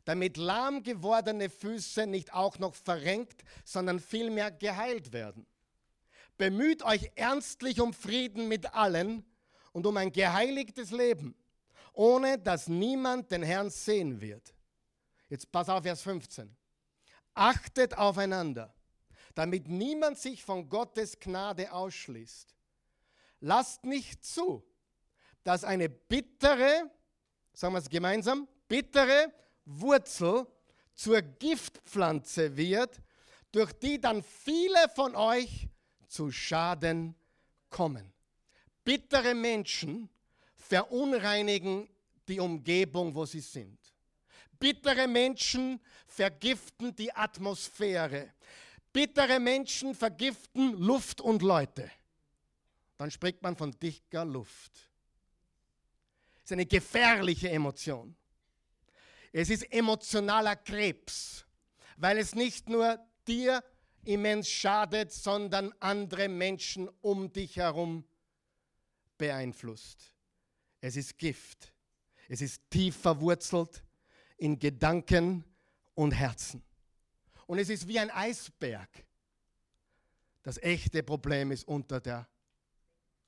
[0.06, 5.46] damit lahm gewordene Füße nicht auch noch verrenkt, sondern vielmehr geheilt werden.
[6.38, 9.26] Bemüht euch ernstlich um Frieden mit allen
[9.74, 11.36] und um ein geheiligtes Leben,
[11.94, 14.54] ohne dass niemand den Herrn sehen wird.
[15.32, 16.54] Jetzt pass auf, Vers 15.
[17.34, 18.76] Achtet aufeinander,
[19.34, 22.54] damit niemand sich von Gottes Gnade ausschließt.
[23.40, 24.62] Lasst nicht zu,
[25.46, 26.92] dass eine bittere,
[27.54, 29.32] sagen wir es gemeinsam, bittere
[29.64, 30.46] Wurzel
[30.94, 33.02] zur Giftpflanze wird,
[33.54, 35.70] durch die dann viele von euch
[36.10, 37.16] zu Schaden
[37.70, 38.12] kommen.
[38.84, 40.10] Bittere Menschen
[40.58, 41.88] verunreinigen
[42.28, 43.81] die Umgebung, wo sie sind.
[44.62, 48.32] Bittere Menschen vergiften die Atmosphäre.
[48.94, 51.90] Bittere Menschen vergiften Luft und Leute.
[52.96, 54.88] Dann spricht man von dichter Luft.
[56.36, 58.16] Es ist eine gefährliche Emotion.
[59.32, 61.44] Es ist emotionaler Krebs,
[61.98, 63.64] weil es nicht nur dir
[64.04, 68.06] immens schadet, sondern andere Menschen um dich herum
[69.18, 70.14] beeinflusst.
[70.82, 71.74] Es ist Gift.
[72.30, 73.84] Es ist tief verwurzelt
[74.42, 75.46] in Gedanken
[75.94, 76.64] und Herzen.
[77.46, 78.90] Und es ist wie ein Eisberg.
[80.42, 82.28] Das echte Problem ist unter der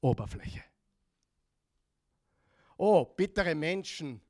[0.02, 0.64] Oberfläche.
[2.78, 4.22] Oh, bittere Menschen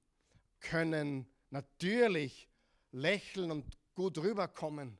[0.60, 2.50] können natürlich
[2.91, 4.98] lächeln und gut rüberkommen.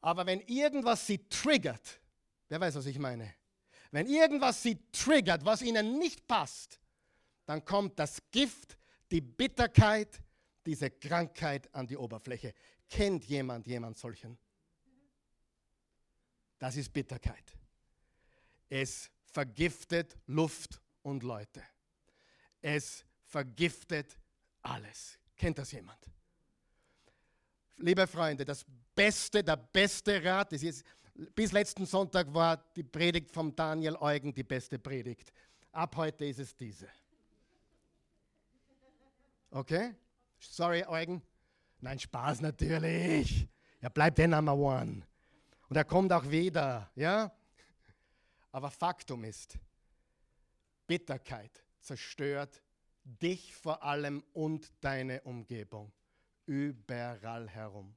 [0.00, 2.00] Aber wenn irgendwas sie triggert,
[2.48, 3.32] wer weiß, was ich meine?
[3.92, 6.80] Wenn irgendwas sie triggert, was ihnen nicht passt,
[7.46, 8.76] dann kommt das Gift,
[9.12, 10.21] die Bitterkeit,
[10.64, 12.54] diese Krankheit an die Oberfläche.
[12.88, 14.38] Kennt jemand jemand solchen?
[16.58, 17.56] Das ist Bitterkeit.
[18.68, 21.62] Es vergiftet Luft und Leute.
[22.60, 24.16] Es vergiftet
[24.62, 25.18] alles.
[25.36, 25.98] Kennt das jemand?
[27.78, 30.84] Liebe Freunde, das Beste, der beste Rat, ist,
[31.34, 35.32] bis letzten Sonntag war die Predigt von Daniel Eugen die beste Predigt.
[35.72, 36.88] Ab heute ist es diese.
[39.50, 39.94] Okay?
[40.50, 41.22] Sorry, Eugen.
[41.80, 43.48] Nein, Spaß natürlich.
[43.80, 45.02] Er bleibt der Number One.
[45.68, 47.32] Und er kommt auch wieder, ja?
[48.50, 49.58] Aber Faktum ist,
[50.86, 52.60] Bitterkeit zerstört
[53.04, 55.92] dich vor allem und deine Umgebung.
[56.44, 57.94] Überall herum.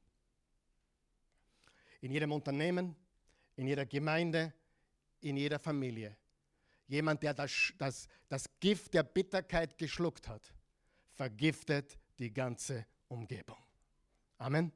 [2.01, 2.95] In jedem Unternehmen,
[3.55, 4.53] in jeder Gemeinde,
[5.19, 6.15] in jeder Familie.
[6.87, 10.53] Jemand, der das, das, das Gift der Bitterkeit geschluckt hat,
[11.15, 13.57] vergiftet die ganze Umgebung.
[14.37, 14.71] Amen.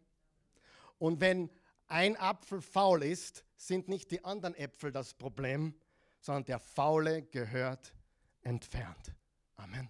[0.98, 1.50] Und wenn
[1.88, 5.74] ein Apfel faul ist, sind nicht die anderen Äpfel das Problem,
[6.22, 7.94] sondern der Faule gehört
[8.42, 9.14] entfernt.
[9.56, 9.90] Amen.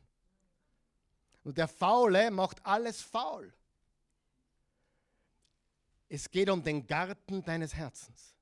[1.44, 3.54] Und der Faule macht alles faul.
[6.08, 8.36] Es geht um den Garten deines Herzens.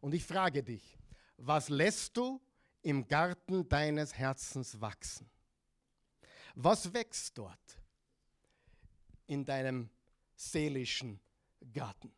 [0.00, 0.98] Und ich frage dich,
[1.36, 2.40] was lässt du
[2.82, 5.28] im Garten deines Herzens wachsen?
[6.54, 7.80] Was wächst dort
[9.26, 9.90] in deinem
[10.34, 11.20] seelischen
[11.72, 12.12] Garten?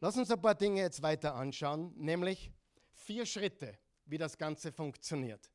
[0.00, 2.52] Lass uns ein paar Dinge jetzt weiter anschauen, nämlich
[2.92, 5.50] vier Schritte, wie das Ganze funktioniert.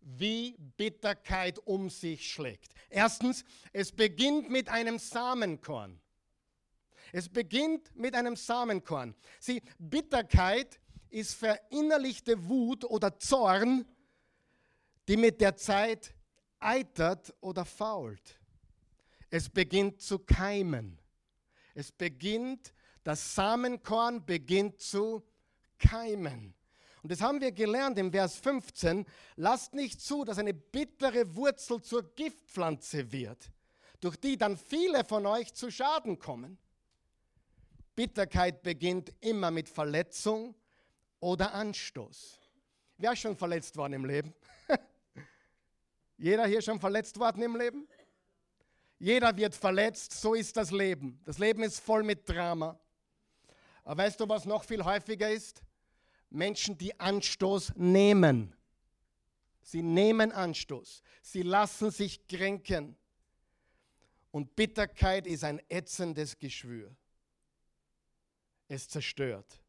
[0.00, 2.72] Wie Bitterkeit um sich schlägt.
[2.88, 6.00] Erstens, es beginnt mit einem Samenkorn.
[7.12, 9.14] Es beginnt mit einem Samenkorn.
[9.40, 10.78] Sieh, Bitterkeit
[11.10, 13.84] ist verinnerlichte Wut oder Zorn,
[15.08, 16.14] die mit der Zeit
[16.60, 18.38] eitert oder fault.
[19.30, 20.98] Es beginnt zu keimen.
[21.74, 22.72] Es beginnt,
[23.04, 25.22] das Samenkorn beginnt zu
[25.78, 26.54] keimen.
[27.02, 29.06] Und das haben wir gelernt im Vers 15.
[29.36, 33.52] Lasst nicht zu, dass eine bittere Wurzel zur Giftpflanze wird,
[34.00, 36.58] durch die dann viele von euch zu Schaden kommen.
[37.94, 40.54] Bitterkeit beginnt immer mit Verletzung
[41.20, 42.38] oder Anstoß.
[42.96, 44.34] Wer ist schon verletzt worden im Leben?
[46.18, 47.88] Jeder hier schon verletzt worden im Leben?
[48.98, 51.20] Jeder wird verletzt, so ist das Leben.
[51.24, 52.78] Das Leben ist voll mit Drama.
[53.84, 55.62] Aber weißt du, was noch viel häufiger ist?
[56.28, 58.54] Menschen, die Anstoß nehmen.
[59.62, 61.02] Sie nehmen Anstoß.
[61.22, 62.96] Sie lassen sich kränken.
[64.30, 66.94] Und Bitterkeit ist ein ätzendes Geschwür.
[68.66, 69.60] Es zerstört.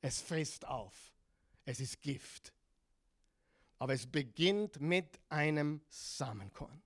[0.00, 1.12] Es frisst auf.
[1.64, 2.52] Es ist Gift.
[3.80, 6.80] Aber es beginnt mit einem Samenkorn.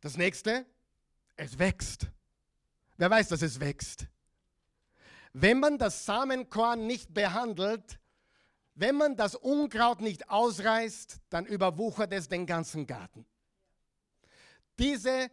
[0.00, 0.66] Das nächste,
[1.34, 2.06] es wächst.
[2.98, 4.06] Wer weiß, dass es wächst?
[5.32, 7.98] Wenn man das Samenkorn nicht behandelt,
[8.74, 13.24] wenn man das Unkraut nicht ausreißt, dann überwuchert es den ganzen Garten.
[14.78, 15.30] Diese,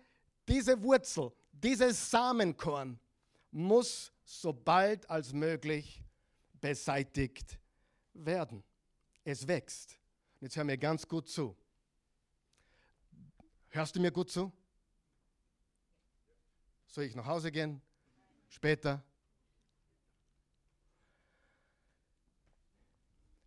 [0.47, 2.97] diese Wurzel, dieses Samenkorn
[3.51, 6.01] muss so bald als möglich
[6.54, 7.60] beseitigt
[8.13, 8.63] werden.
[9.23, 9.97] Es wächst.
[10.39, 11.55] Jetzt hör mir ganz gut zu.
[13.69, 14.51] Hörst du mir gut zu?
[16.88, 17.81] Soll ich nach Hause gehen?
[18.49, 19.03] Später?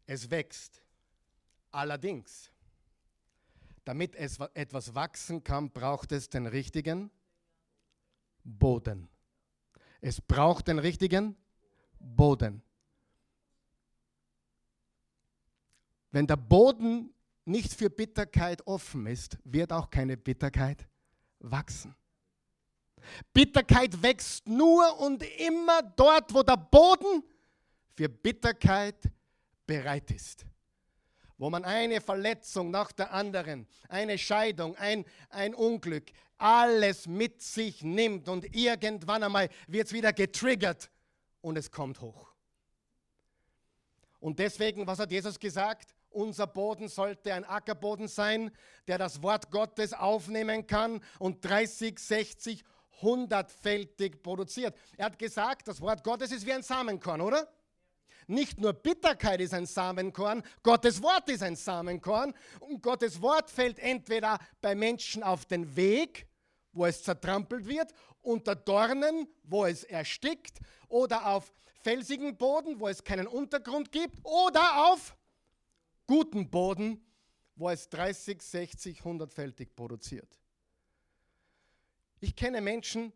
[0.06, 0.82] Es wächst.
[1.70, 2.50] Allerdings,
[3.84, 7.10] damit es etwas wachsen kann, braucht es den richtigen
[8.44, 9.08] Boden.
[10.00, 11.36] Es braucht den richtigen
[11.98, 12.62] Boden.
[16.14, 17.12] Wenn der Boden
[17.44, 20.86] nicht für Bitterkeit offen ist, wird auch keine Bitterkeit
[21.40, 21.92] wachsen.
[23.32, 27.24] Bitterkeit wächst nur und immer dort, wo der Boden
[27.96, 29.10] für Bitterkeit
[29.66, 30.46] bereit ist.
[31.36, 37.82] Wo man eine Verletzung nach der anderen, eine Scheidung, ein, ein Unglück, alles mit sich
[37.82, 40.92] nimmt und irgendwann einmal wird es wieder getriggert
[41.40, 42.32] und es kommt hoch.
[44.20, 45.93] Und deswegen, was hat Jesus gesagt?
[46.14, 48.52] Unser Boden sollte ein Ackerboden sein,
[48.86, 52.64] der das Wort Gottes aufnehmen kann und 30, 60,
[53.02, 54.76] hundertfältig produziert.
[54.96, 57.48] Er hat gesagt, das Wort Gottes ist wie ein Samenkorn, oder?
[58.28, 63.80] Nicht nur Bitterkeit ist ein Samenkorn, Gottes Wort ist ein Samenkorn und Gottes Wort fällt
[63.80, 66.28] entweder bei Menschen auf den Weg,
[66.72, 73.02] wo es zertrampelt wird, unter Dornen, wo es erstickt, oder auf felsigen Boden, wo es
[73.02, 75.16] keinen Untergrund gibt, oder auf
[76.06, 77.04] guten Boden,
[77.56, 80.38] wo es 30, 60, 100-fältig produziert.
[82.20, 83.12] Ich kenne Menschen,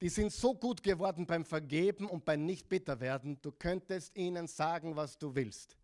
[0.00, 5.18] die sind so gut geworden beim Vergeben und beim Nicht-Bitter-Werden, du könntest ihnen sagen, was
[5.18, 5.76] du willst.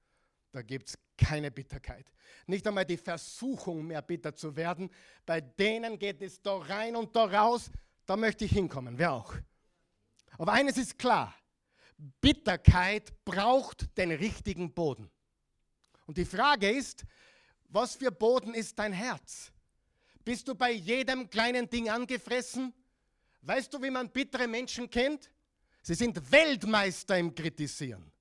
[0.53, 2.13] Da gibt es keine Bitterkeit.
[2.47, 4.91] Nicht einmal die Versuchung, mehr bitter zu werden.
[5.25, 7.71] Bei denen geht es da rein und da raus.
[8.05, 9.35] Da möchte ich hinkommen, wer auch.
[10.37, 11.35] Aber eines ist klar,
[12.21, 15.11] Bitterkeit braucht den richtigen Boden.
[16.07, 17.05] Und die Frage ist,
[17.69, 19.53] was für Boden ist dein Herz?
[20.25, 22.73] Bist du bei jedem kleinen Ding angefressen?
[23.43, 25.31] Weißt du, wie man bittere Menschen kennt?
[25.83, 28.13] Sie sind Weltmeister im Kritisieren.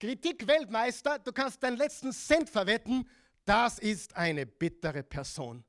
[0.00, 3.08] Kritik-Weltmeister, du kannst deinen letzten Cent verwetten,
[3.44, 5.64] das ist eine bittere Person.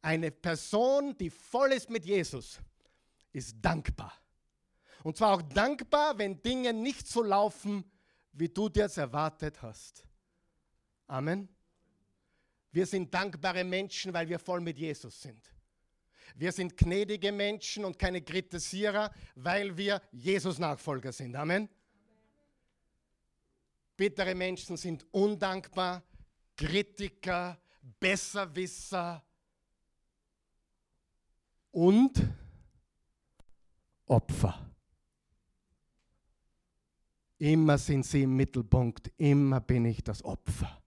[0.00, 2.60] Eine Person, die voll ist mit Jesus,
[3.32, 4.12] ist dankbar.
[5.02, 7.84] Und zwar auch dankbar, wenn Dinge nicht so laufen,
[8.38, 10.06] wie du dir es erwartet hast.
[11.06, 11.48] Amen.
[12.70, 15.40] Wir sind dankbare Menschen, weil wir voll mit Jesus sind.
[16.34, 21.34] Wir sind gnädige Menschen und keine Kritisierer, weil wir Jesus-Nachfolger sind.
[21.34, 21.68] Amen.
[23.96, 26.02] Bittere Menschen sind undankbar,
[26.56, 27.58] Kritiker,
[27.98, 29.24] Besserwisser
[31.72, 32.22] und
[34.06, 34.67] Opfer.
[37.38, 40.78] Immer sind sie im Mittelpunkt, immer bin ich das Opfer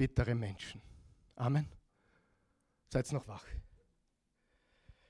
[0.00, 0.80] bittere Menschen.
[1.36, 1.68] Amen.
[2.88, 3.44] Seid noch wach.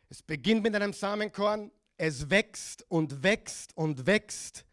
[0.08, 4.64] Es beginnt mit einem Samenkorn, es wächst und wächst und wächst.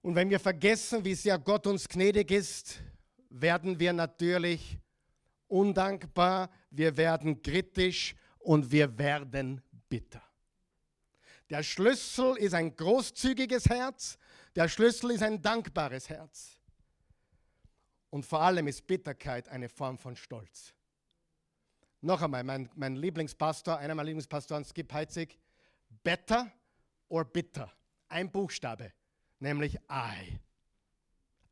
[0.00, 2.78] Und wenn wir vergessen, wie sehr Gott uns gnädig ist,
[3.30, 4.78] werden wir natürlich
[5.48, 10.22] undankbar, wir werden kritisch und wir werden bitter.
[11.50, 14.16] Der Schlüssel ist ein großzügiges Herz,
[14.54, 16.60] der Schlüssel ist ein dankbares Herz.
[18.08, 20.72] Und vor allem ist Bitterkeit eine Form von Stolz.
[22.00, 25.38] Noch einmal, mein, mein Lieblingspastor, einer meiner Lieblingspastoren, Skip Heitzig,
[26.04, 26.50] better
[27.08, 27.70] or bitter.
[28.08, 28.92] Ein Buchstabe,
[29.40, 30.38] nämlich I.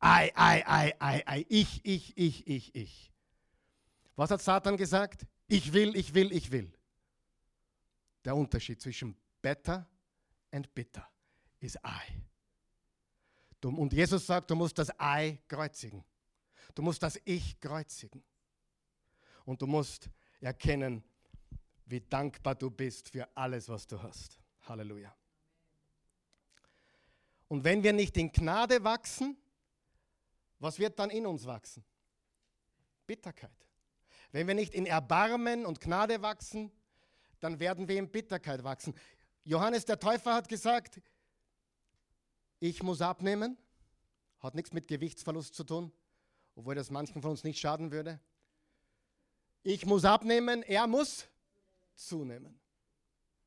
[0.03, 1.47] I, I, I, I, I.
[1.49, 3.13] Ich, ich, ich, ich, ich.
[4.15, 5.27] Was hat Satan gesagt?
[5.49, 6.73] Ich will, ich will, ich will.
[8.25, 9.87] Der Unterschied zwischen better
[10.51, 11.09] and bitter
[11.61, 12.23] ist I.
[13.63, 16.05] Und Jesus sagt, du musst das I kreuzigen.
[16.75, 18.23] Du musst das Ich kreuzigen.
[19.45, 20.09] Und du musst
[20.41, 21.03] erkennen,
[21.87, 24.39] wie dankbar du bist für alles, was du hast.
[24.63, 25.15] Halleluja.
[27.49, 29.37] Und wenn wir nicht in Gnade wachsen,
[30.59, 31.83] was wird dann in uns wachsen?
[33.07, 33.51] Bitterkeit.
[34.33, 36.71] Wenn wir nicht in Erbarmen und Gnade wachsen,
[37.41, 38.95] dann werden wir in Bitterkeit wachsen.
[39.49, 41.01] Johannes der Täufer hat gesagt,
[42.61, 43.57] ich muss abnehmen,
[44.41, 45.93] hat nichts mit Gewichtsverlust zu tun
[46.59, 48.19] obwohl das manchen von uns nicht schaden würde.
[49.63, 51.29] Ich muss abnehmen, er muss
[51.95, 52.59] zunehmen.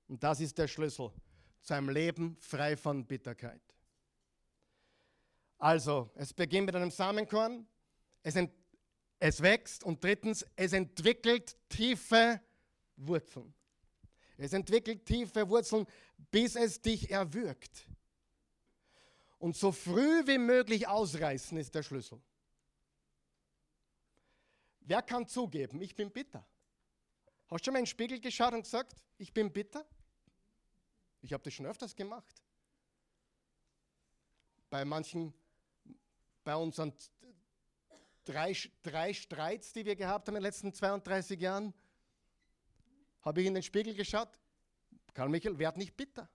[0.08, 1.12] Und das ist der Schlüssel
[1.62, 3.62] zu einem Leben frei von Bitterkeit.
[5.58, 7.68] Also, es beginnt mit einem Samenkorn,
[8.24, 8.36] es,
[9.20, 12.40] es wächst und drittens, es entwickelt tiefe
[12.96, 13.54] Wurzeln.
[14.42, 15.86] Es entwickelt tiefe Wurzeln,
[16.32, 17.88] bis es dich erwürgt.
[19.38, 22.20] Und so früh wie möglich ausreißen ist der Schlüssel.
[24.82, 26.46] Wer kann zugeben, ich bin bitter?
[27.48, 29.86] Hast du schon mal in den Spiegel geschaut und gesagt, ich bin bitter?
[31.22, 32.42] Ich habe das schon öfters gemacht.
[34.72, 35.34] Bei manchen,
[36.44, 36.94] bei unseren
[38.24, 41.74] drei, drei Streits, die wir gehabt haben in den letzten 32 Jahren,
[43.22, 44.40] habe ich in den Spiegel geschaut.
[45.14, 46.30] Karl Michael, werd nicht bitter.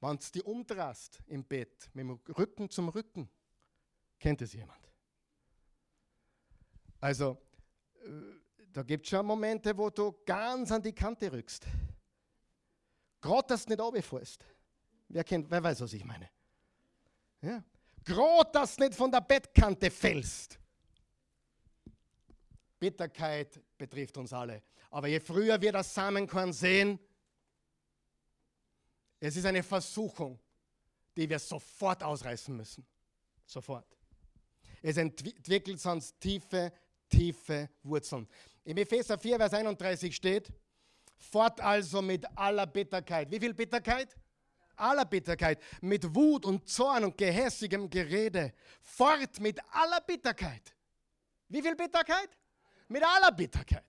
[0.00, 3.30] Wenn du die umdrehst im Bett, mit dem Rücken zum Rücken,
[4.18, 4.80] kennt es jemand?
[6.98, 7.38] Also,
[8.04, 8.08] äh,
[8.72, 11.66] da gibt es schon Momente, wo du ganz an die Kante rückst.
[13.20, 14.44] Gerade, dass du nicht runterfällst.
[15.08, 16.28] Wer, kennt, wer weiß, was ich meine?
[17.40, 17.62] Ja.
[18.04, 20.58] Gerade, dass du nicht von der Bettkante fällst.
[22.78, 24.62] Bitterkeit betrifft uns alle.
[24.90, 27.00] Aber je früher wir das Samenkorn sehen,
[29.18, 30.38] es ist eine Versuchung,
[31.16, 32.86] die wir sofort ausreißen müssen.
[33.44, 33.86] Sofort.
[34.80, 36.72] Es entwickelt sonst tiefe,
[37.08, 38.28] tiefe Wurzeln.
[38.64, 40.52] Im Epheser 4, Vers 31 steht,
[41.16, 43.30] fort also mit aller Bitterkeit.
[43.32, 44.16] Wie viel Bitterkeit?
[44.76, 45.60] Aller Bitterkeit.
[45.80, 48.52] Mit Wut und Zorn und gehässigem Gerede.
[48.80, 50.74] Fort mit aller Bitterkeit.
[51.48, 52.30] Wie viel Bitterkeit?
[52.92, 53.84] Mit aller Bitterkeit.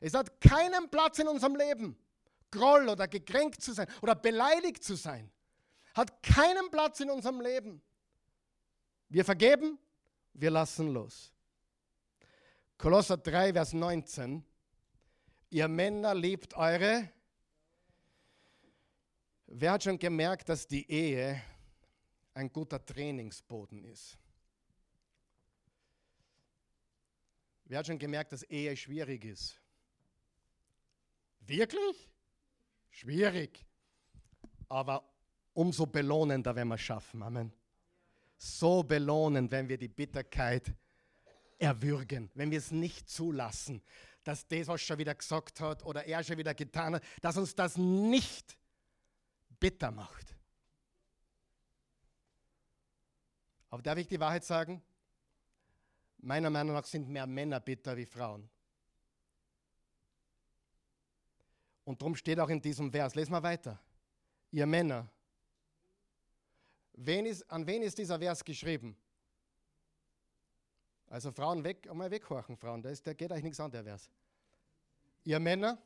[0.00, 1.96] Es hat keinen Platz in unserem Leben.
[2.50, 5.32] Groll oder gekränkt zu sein oder beleidigt zu sein,
[5.94, 7.80] hat keinen Platz in unserem Leben.
[9.08, 9.78] Wir vergeben,
[10.34, 11.32] wir lassen los.
[12.76, 14.44] Kolosser 3, Vers 19.
[15.48, 17.10] Ihr Männer liebt eure.
[19.46, 21.42] Wer hat schon gemerkt, dass die Ehe
[22.34, 24.18] ein guter Trainingsboden ist?
[27.72, 29.58] Wer hat schon gemerkt, dass Ehe schwierig ist?
[31.40, 32.10] Wirklich?
[32.90, 33.64] Schwierig.
[34.68, 35.10] Aber
[35.54, 37.22] umso belohnender, wenn wir es schaffen.
[37.22, 37.50] Amen.
[38.36, 40.70] So belohnend, wenn wir die Bitterkeit
[41.58, 43.82] erwürgen, wenn wir es nicht zulassen,
[44.22, 47.54] dass das, was schon wieder gesagt hat oder er schon wieder getan hat, dass uns
[47.54, 48.58] das nicht
[49.58, 50.36] bitter macht.
[53.70, 54.82] Aber darf ich die Wahrheit sagen?
[56.22, 58.48] Meiner Meinung nach sind mehr Männer bitter wie Frauen.
[61.84, 63.78] Und darum steht auch in diesem Vers, lesen wir weiter.
[64.52, 65.08] Ihr Männer.
[66.92, 68.96] Wen ist, an wen ist dieser Vers geschrieben?
[71.06, 74.08] Also Frauen weg, einmal weghorchen, Frauen, der, ist, der geht euch nichts an, der Vers.
[75.24, 75.76] Ihr Männer,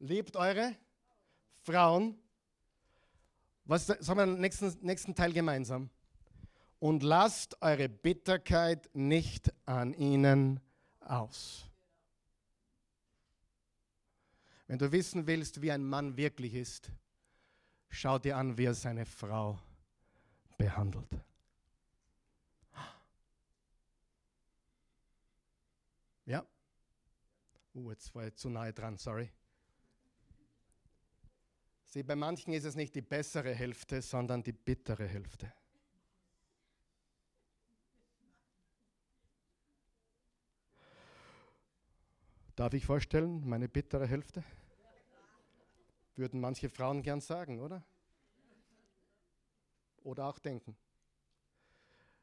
[0.00, 0.76] liebt eure
[1.62, 2.20] Frauen.
[3.64, 5.88] Was sagen wir nächsten, nächsten Teil gemeinsam?
[6.84, 10.60] Und lasst eure Bitterkeit nicht an ihnen
[11.00, 11.64] aus.
[14.66, 16.92] Wenn du wissen willst, wie ein Mann wirklich ist,
[17.88, 19.58] schau dir an, wie er seine Frau
[20.58, 21.08] behandelt.
[26.26, 26.44] Ja?
[27.72, 29.32] Uh, jetzt war ich zu nahe dran, sorry.
[31.84, 35.50] Sieh, bei manchen ist es nicht die bessere Hälfte, sondern die bittere Hälfte.
[42.56, 44.44] Darf ich vorstellen, meine bittere Hälfte?
[46.14, 47.84] Würden manche Frauen gern sagen, oder?
[50.02, 50.76] Oder auch denken.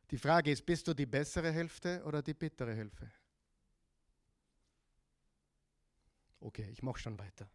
[0.09, 3.11] Die Frage ist, bist du die bessere Hälfte oder die bittere Hälfte?
[6.39, 7.49] Okay, ich mache schon weiter.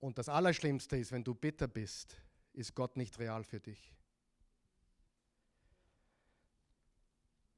[0.00, 2.20] Und das Allerschlimmste ist, wenn du bitter bist,
[2.52, 3.94] ist Gott nicht real für dich.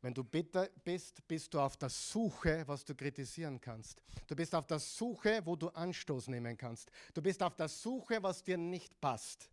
[0.05, 4.02] Wenn du bitter bist, bist du auf der Suche, was du kritisieren kannst.
[4.26, 6.90] Du bist auf der Suche, wo du Anstoß nehmen kannst.
[7.14, 9.48] Du bist auf der Suche, was dir nicht passt,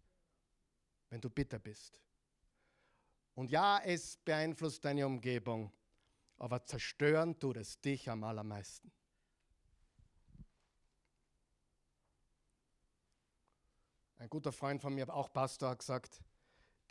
[1.09, 2.01] wenn du bitter bist.
[3.33, 5.71] Und ja, es beeinflusst deine Umgebung,
[6.37, 8.91] aber zerstören tut es dich am allermeisten.
[14.17, 16.21] Ein guter Freund von mir, auch Pastor, hat gesagt,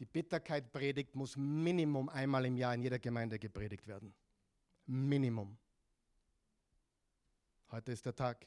[0.00, 4.14] die Bitterkeit-Predigt muss Minimum einmal im Jahr in jeder Gemeinde gepredigt werden.
[4.86, 5.58] Minimum.
[7.70, 8.46] Heute ist der Tag.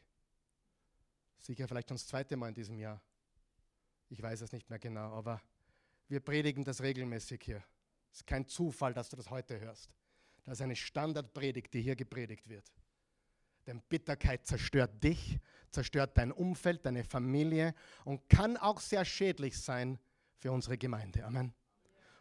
[1.37, 2.99] Sicher vielleicht schon das zweite Mal in diesem Jahr.
[4.09, 5.41] Ich weiß es nicht mehr genau, aber
[6.07, 7.63] wir predigen das regelmäßig hier.
[8.11, 9.91] Es ist kein Zufall, dass du das heute hörst.
[10.45, 12.65] Das ist eine Standardpredigt, die hier gepredigt wird.
[13.67, 15.39] Denn Bitterkeit zerstört dich,
[15.69, 17.75] zerstört dein Umfeld, deine Familie
[18.05, 19.99] und kann auch sehr schädlich sein
[20.37, 21.25] für unsere Gemeinde.
[21.25, 21.53] Amen.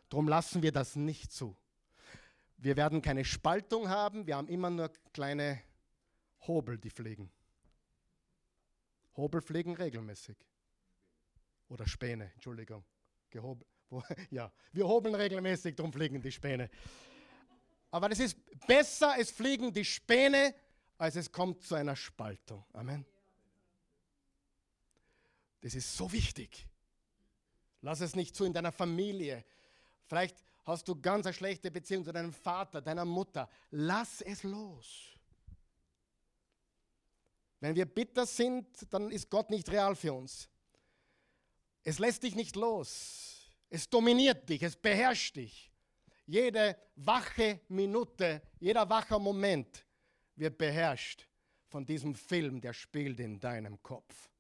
[0.08, 1.56] Darum lassen wir das nicht zu.
[2.56, 5.62] Wir werden keine Spaltung haben, wir haben immer nur kleine
[6.46, 7.30] Hobel, die fliegen.
[9.16, 10.36] Hobel fliegen regelmäßig.
[11.68, 12.84] Oder Späne, Entschuldigung.
[13.30, 16.70] Gehobel, wo, ja, wir hobeln regelmäßig, darum fliegen die Späne.
[17.90, 20.54] Aber es ist besser, es fliegen die Späne,
[20.98, 22.64] als es kommt zu einer Spaltung.
[22.72, 23.04] Amen.
[25.60, 26.66] Das ist so wichtig.
[27.82, 29.44] Lass es nicht zu in deiner Familie.
[30.06, 33.48] Vielleicht hast du ganz eine schlechte Beziehung zu deinem Vater, deiner Mutter.
[33.70, 35.10] Lass es los.
[37.60, 40.48] Wenn wir bitter sind, dann ist Gott nicht real für uns.
[41.84, 43.50] Es lässt dich nicht los.
[43.68, 45.70] Es dominiert dich, es beherrscht dich.
[46.26, 49.84] Jede wache Minute, jeder wache Moment
[50.36, 51.26] wird beherrscht
[51.68, 54.31] von diesem Film, der spielt in deinem Kopf.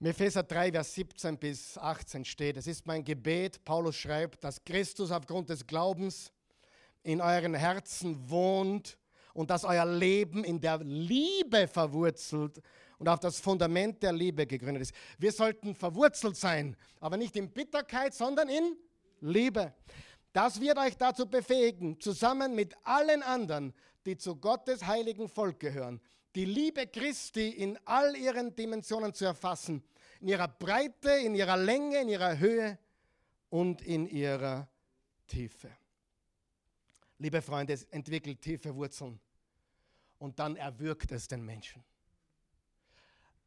[0.00, 5.10] Epheser 3, Vers 17 bis 18 steht, es ist mein Gebet, Paulus schreibt, dass Christus
[5.10, 6.30] aufgrund des Glaubens
[7.02, 8.96] in euren Herzen wohnt
[9.34, 12.62] und dass euer Leben in der Liebe verwurzelt
[12.98, 14.94] und auf das Fundament der Liebe gegründet ist.
[15.18, 18.76] Wir sollten verwurzelt sein, aber nicht in Bitterkeit, sondern in
[19.20, 19.74] Liebe.
[20.32, 23.74] Das wird euch dazu befähigen, zusammen mit allen anderen,
[24.06, 26.00] die zu Gottes heiligen Volk gehören,
[26.38, 29.82] die Liebe Christi in all ihren Dimensionen zu erfassen,
[30.20, 32.78] in ihrer Breite, in ihrer Länge, in ihrer Höhe
[33.50, 34.68] und in ihrer
[35.26, 35.68] Tiefe.
[37.18, 39.18] Liebe Freunde, es entwickelt tiefe Wurzeln
[40.20, 41.82] und dann erwürgt es den Menschen.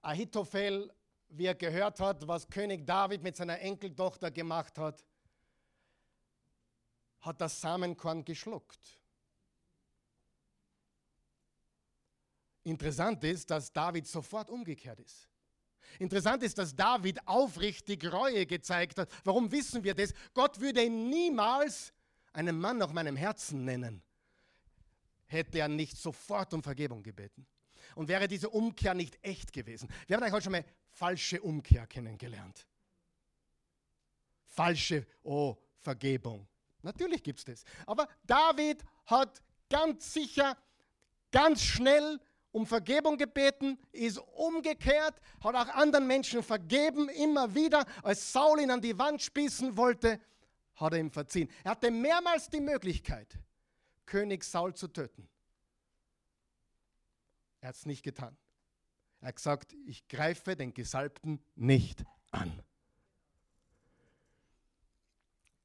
[0.01, 0.93] Ahitophel,
[1.29, 5.05] wie er gehört hat, was König David mit seiner Enkeltochter gemacht hat,
[7.21, 9.00] hat das Samenkorn geschluckt.
[12.63, 15.27] Interessant ist, dass David sofort umgekehrt ist.
[15.99, 19.09] Interessant ist, dass David aufrichtig Reue gezeigt hat.
[19.23, 20.13] Warum wissen wir das?
[20.33, 21.93] Gott würde ihn niemals
[22.33, 24.01] einen Mann nach meinem Herzen nennen,
[25.27, 27.45] hätte er nicht sofort um Vergebung gebeten.
[27.95, 29.89] Und wäre diese Umkehr nicht echt gewesen.
[30.07, 32.65] Wir haben eigentlich heute schon mal falsche Umkehr kennengelernt.
[34.45, 36.47] Falsche, oh, Vergebung.
[36.83, 37.63] Natürlich gibt es das.
[37.85, 40.57] Aber David hat ganz sicher,
[41.31, 42.19] ganz schnell
[42.51, 47.85] um Vergebung gebeten, ist umgekehrt, hat auch anderen Menschen vergeben, immer wieder.
[48.03, 50.19] Als Saul ihn an die Wand spießen wollte,
[50.75, 51.49] hat er ihm verziehen.
[51.63, 53.39] Er hatte mehrmals die Möglichkeit,
[54.05, 55.29] König Saul zu töten.
[57.61, 58.35] Er hat es nicht getan.
[59.21, 62.61] Er hat gesagt, ich greife den Gesalbten nicht an.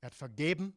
[0.01, 0.77] Er hat vergeben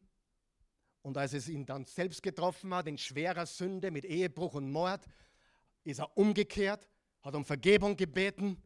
[1.02, 5.06] und als es ihn dann selbst getroffen hat, in schwerer Sünde mit Ehebruch und Mord,
[5.84, 6.88] ist er umgekehrt,
[7.22, 8.56] hat um Vergebung gebeten.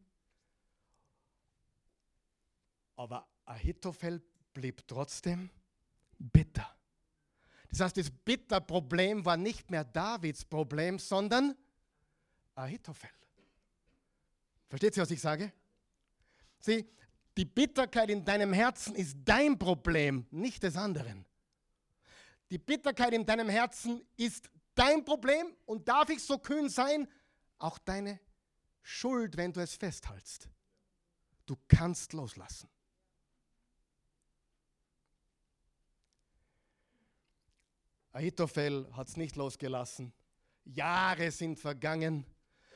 [2.95, 4.21] Aber Ahitophel
[4.53, 5.49] blieb trotzdem
[6.17, 6.75] bitter.
[7.69, 11.55] Das heißt, das Bitterproblem war nicht mehr Davids Problem, sondern
[12.53, 13.09] Ahitophel.
[14.69, 15.51] Versteht ihr, was ich sage?
[16.59, 16.85] Sieh,
[17.37, 21.25] die Bitterkeit in deinem Herzen ist dein Problem, nicht des anderen.
[22.49, 27.07] Die Bitterkeit in deinem Herzen ist dein Problem und darf ich so kühn sein,
[27.57, 28.19] auch deine
[28.81, 30.49] Schuld, wenn du es festhältst.
[31.45, 32.69] Du kannst loslassen.
[38.11, 40.13] Ahitophel hat es nicht losgelassen.
[40.63, 42.25] Jahre sind vergangen.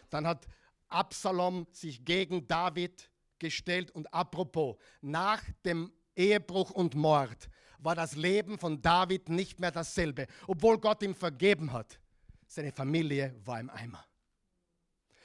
[0.09, 0.47] Dann hat
[0.89, 7.49] Absalom sich gegen David gestellt und apropos, nach dem Ehebruch und Mord
[7.79, 11.99] war das Leben von David nicht mehr dasselbe, obwohl Gott ihm vergeben hat.
[12.47, 14.05] Seine Familie war im Eimer.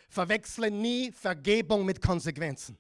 [0.09, 2.79] Verwechsle nie Vergebung mit Konsequenzen.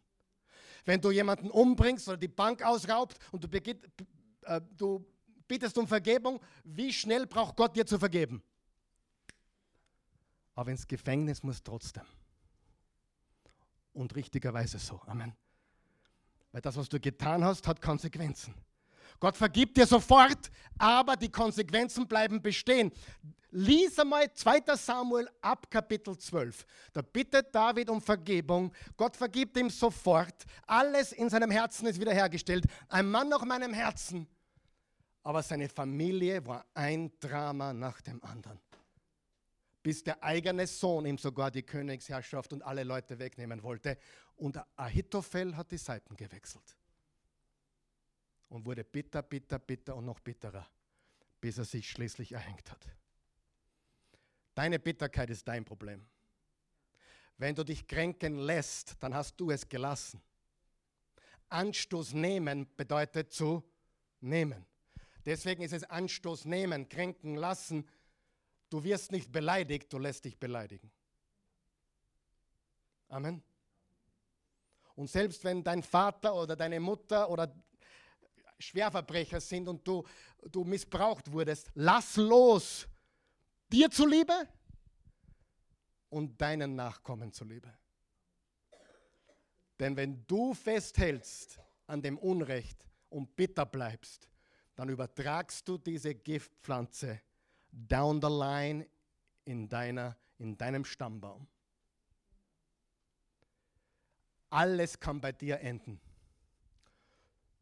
[0.84, 3.48] Wenn du jemanden umbringst oder die Bank ausraubt und du,
[4.42, 5.04] äh, du
[5.48, 8.42] bittest um Vergebung, wie schnell braucht Gott dir zu vergeben?
[10.54, 12.04] Aber ins Gefängnis muss trotzdem.
[13.92, 15.00] Und richtigerweise so.
[15.06, 15.34] Amen.
[16.52, 18.54] Weil das, was du getan hast, hat Konsequenzen.
[19.20, 22.92] Gott vergibt dir sofort, aber die Konsequenzen bleiben bestehen.
[23.56, 24.74] Lies einmal 2.
[24.74, 26.66] Samuel ab Kapitel 12.
[26.92, 28.72] Da bittet David um Vergebung.
[28.96, 30.44] Gott vergibt ihm sofort.
[30.66, 32.64] Alles in seinem Herzen ist wiederhergestellt.
[32.88, 34.26] Ein Mann nach meinem Herzen.
[35.22, 38.58] Aber seine Familie war ein Drama nach dem anderen.
[39.84, 43.96] Bis der eigene Sohn ihm sogar die Königsherrschaft und alle Leute wegnehmen wollte.
[44.34, 46.76] Und Ahitophel hat die Seiten gewechselt
[48.54, 50.64] und wurde bitter, bitter, bitter und noch bitterer,
[51.40, 52.86] bis er sich schließlich erhängt hat.
[54.54, 56.06] Deine Bitterkeit ist dein Problem.
[57.36, 60.22] Wenn du dich kränken lässt, dann hast du es gelassen.
[61.48, 63.64] Anstoß nehmen bedeutet zu
[64.20, 64.64] nehmen.
[65.26, 67.88] Deswegen ist es Anstoß nehmen, kränken lassen.
[68.70, 70.92] Du wirst nicht beleidigt, du lässt dich beleidigen.
[73.08, 73.42] Amen.
[74.94, 77.52] Und selbst wenn dein Vater oder deine Mutter oder
[78.58, 80.04] Schwerverbrecher sind und du,
[80.50, 82.86] du missbraucht wurdest, lass los.
[83.72, 84.48] Dir zuliebe
[86.10, 87.72] und deinen Nachkommen zuliebe.
[89.80, 94.28] Denn wenn du festhältst an dem Unrecht und bitter bleibst,
[94.76, 97.20] dann übertragst du diese Giftpflanze
[97.70, 98.86] down the line
[99.44, 101.46] in deiner in deinem Stammbaum.
[104.50, 106.00] Alles kann bei dir enden.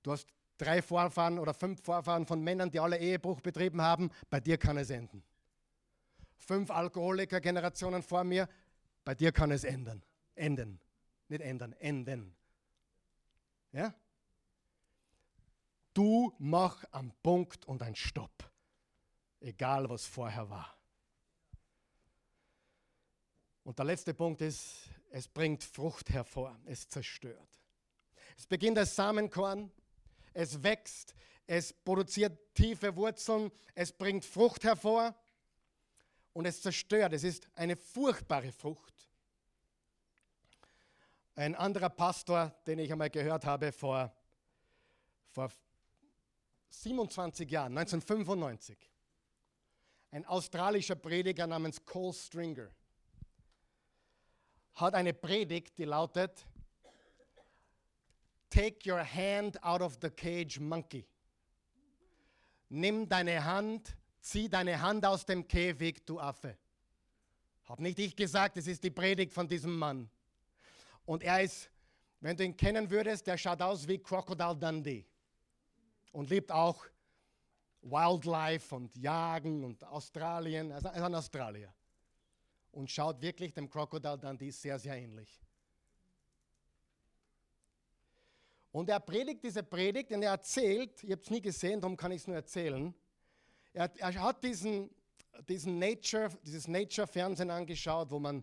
[0.02, 0.28] Du hast
[0.62, 4.76] drei Vorfahren oder fünf Vorfahren von Männern, die alle Ehebruch betrieben haben, bei dir kann
[4.76, 5.24] es enden.
[6.36, 8.48] Fünf Alkoholiker-Generationen vor mir,
[9.04, 10.02] bei dir kann es ändern.
[10.34, 10.80] Enden.
[11.28, 12.36] Nicht ändern, enden.
[13.72, 13.94] Ja?
[15.94, 18.50] Du mach am Punkt und ein Stopp.
[19.40, 20.76] Egal was vorher war.
[23.64, 27.60] Und der letzte Punkt ist, es bringt Frucht hervor, es zerstört.
[28.36, 29.70] Es beginnt als Samenkorn,
[30.34, 31.14] es wächst,
[31.46, 35.14] es produziert tiefe Wurzeln, es bringt Frucht hervor
[36.32, 37.12] und es zerstört.
[37.12, 38.92] Es ist eine furchtbare Frucht.
[41.34, 44.14] Ein anderer Pastor, den ich einmal gehört habe vor,
[45.30, 45.50] vor
[46.68, 48.76] 27 Jahren, 1995,
[50.10, 52.68] ein australischer Prediger namens Cole Stringer,
[54.74, 56.46] hat eine Predigt, die lautet,
[58.52, 61.06] Take your hand out of the cage, monkey.
[62.68, 66.58] Nimm deine Hand, zieh deine Hand aus dem Käfig, du Affe.
[67.64, 70.10] Hab nicht ich gesagt, es ist die Predigt von diesem Mann.
[71.06, 71.70] Und er ist,
[72.20, 75.06] wenn du ihn kennen würdest, der schaut aus wie Crocodile Dundee.
[76.12, 76.84] Und liebt auch
[77.80, 80.72] Wildlife und Jagen und Australien.
[80.72, 81.72] Er ist ein Australier.
[82.70, 85.40] Und schaut wirklich dem Crocodile Dundee sehr, sehr ähnlich.
[88.72, 92.10] Und er predigt diese Predigt und er erzählt, ihr habt es nie gesehen, darum kann
[92.10, 92.94] ich es nur erzählen.
[93.74, 94.90] Er, er, hat diesen,
[95.46, 98.42] diesen Nature, dieses Nature-Fernsehen angeschaut, wo man,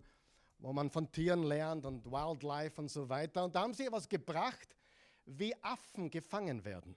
[0.60, 3.44] wo man von Tieren lernt und Wildlife und so weiter.
[3.44, 4.76] Und da haben sie etwas gebracht,
[5.26, 6.96] wie Affen gefangen werden.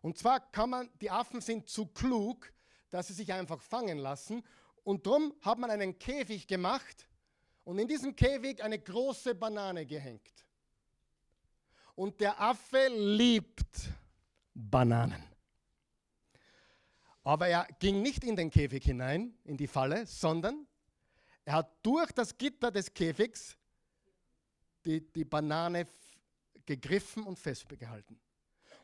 [0.00, 2.52] Und zwar kann man, die Affen sind zu klug,
[2.88, 4.42] dass sie sich einfach fangen lassen.
[4.82, 7.06] Und darum hat man einen Käfig gemacht
[7.64, 10.46] und in diesem Käfig eine große Banane gehängt.
[12.02, 13.88] Und der Affe liebt
[14.52, 15.22] Bananen.
[17.22, 20.66] Aber er ging nicht in den Käfig hinein, in die Falle, sondern
[21.44, 23.56] er hat durch das Gitter des Käfigs
[24.84, 25.86] die, die Banane
[26.66, 28.18] gegriffen und festgehalten.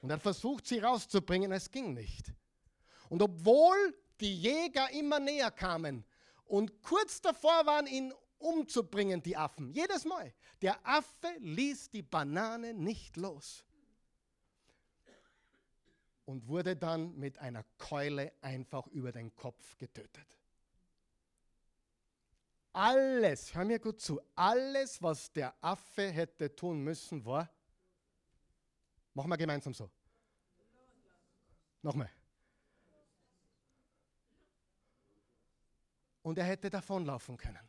[0.01, 2.33] Und er hat versucht, sie rauszubringen, es ging nicht.
[3.09, 6.05] Und obwohl die Jäger immer näher kamen
[6.45, 9.73] und kurz davor waren, ihn umzubringen, die Affen.
[9.73, 10.33] Jedes Mal.
[10.63, 13.65] Der Affe ließ die Banane nicht los
[16.25, 20.27] und wurde dann mit einer Keule einfach über den Kopf getötet.
[22.73, 27.51] Alles, hör mir gut zu, alles, was der Affe hätte tun müssen, war,
[29.15, 29.91] machen wir gemeinsam so.
[31.83, 32.11] Nochmal.
[36.23, 37.69] Und er hätte davonlaufen können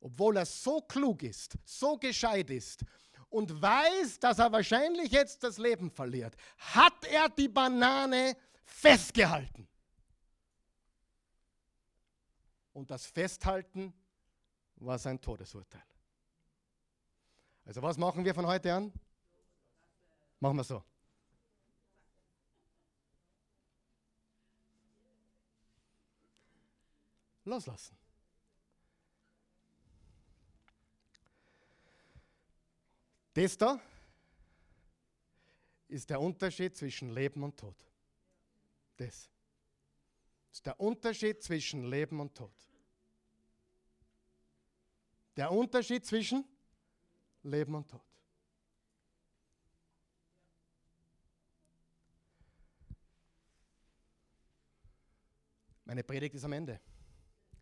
[0.00, 2.84] obwohl er so klug ist, so gescheit ist
[3.30, 9.68] und weiß, dass er wahrscheinlich jetzt das Leben verliert, hat er die Banane festgehalten.
[12.72, 13.92] Und das Festhalten
[14.76, 15.82] war sein Todesurteil.
[17.64, 18.92] Also was machen wir von heute an?
[20.40, 20.82] Machen wir so.
[27.44, 27.98] Loslassen.
[33.38, 33.80] Das da
[35.86, 37.76] ist der Unterschied zwischen Leben und Tod.
[38.96, 39.30] Das
[40.50, 42.50] ist der Unterschied zwischen Leben und Tod.
[45.36, 46.44] Der Unterschied zwischen
[47.44, 48.02] Leben und Tod.
[55.84, 56.80] Meine Predigt ist am Ende.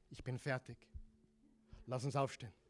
[0.08, 0.78] Ich bin fertig.
[1.84, 2.65] Lass uns aufstehen.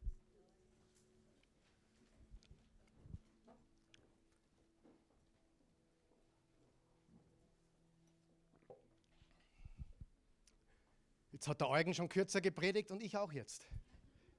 [11.37, 13.69] Jetzt hat der Eugen schon kürzer gepredigt und ich auch jetzt.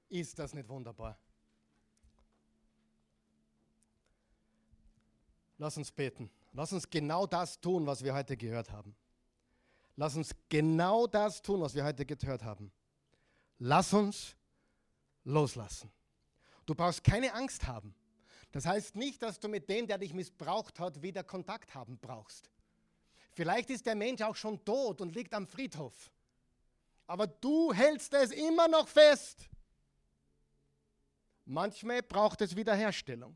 [0.09, 1.17] Ist das nicht wunderbar?
[5.57, 6.29] Lass uns beten.
[6.51, 8.97] Lass uns genau das tun, was wir heute gehört haben.
[9.95, 12.69] Lass uns genau das tun, was wir heute gehört haben.
[13.59, 14.35] Lass uns
[15.23, 15.89] loslassen.
[16.65, 17.95] Du brauchst keine Angst haben.
[18.51, 22.51] Das heißt nicht, dass du mit dem, der dich missbraucht hat, wieder Kontakt haben brauchst.
[23.31, 26.11] Vielleicht ist der Mensch auch schon tot und liegt am Friedhof
[27.09, 29.49] aber du hältst es immer noch fest.
[31.43, 33.35] Manchmal braucht es Wiederherstellung.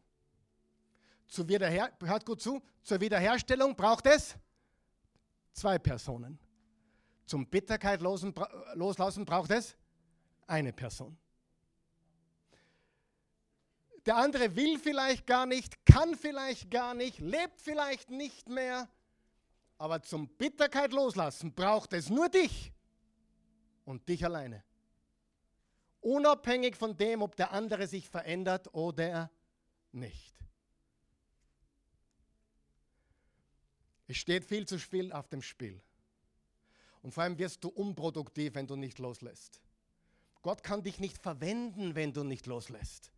[1.28, 4.36] Zur Wiederher hört gut zu, zur Wiederherstellung braucht es
[5.54, 6.38] zwei Personen.
[7.26, 9.76] Zum Bitterkeit loslassen braucht es
[10.46, 11.18] eine Person.
[14.06, 18.88] Der andere will vielleicht gar nicht, kann vielleicht gar nicht, lebt vielleicht nicht mehr.
[19.80, 22.73] Aber zum Bitterkeit loslassen braucht es nur dich
[23.86, 24.64] und dich alleine.
[26.02, 29.32] Unabhängig von dem, ob der andere sich verändert oder
[29.92, 30.34] nicht.
[34.08, 35.82] Es steht viel zu viel auf dem Spiel.
[37.02, 39.62] Und vor allem wirst du unproduktiv, wenn du nicht loslässt.
[40.42, 43.12] Gott kann dich nicht verwenden, wenn du nicht loslässt.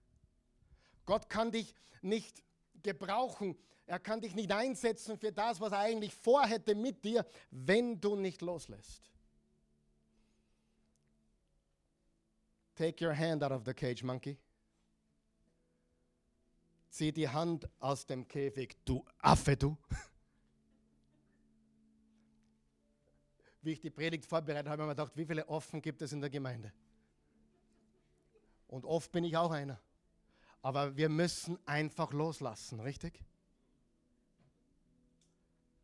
[1.05, 2.43] Gott kann dich nicht
[2.84, 3.57] gebrauchen.
[3.88, 8.16] Er kann dich nicht einsetzen für das, was er eigentlich vorhätte mit dir, wenn du
[8.16, 9.11] nicht loslässt.
[12.76, 14.38] Take your hand out of the cage, monkey.
[16.89, 19.78] Zieh die Hand aus dem Käfig, du Affe, du.
[23.61, 26.13] Wie ich die Predigt vorbereitet habe, habe ich mir gedacht, wie viele Offen gibt es
[26.13, 26.71] in der Gemeinde?
[28.67, 29.80] Und oft bin ich auch einer.
[30.61, 33.23] Aber wir müssen einfach loslassen, richtig?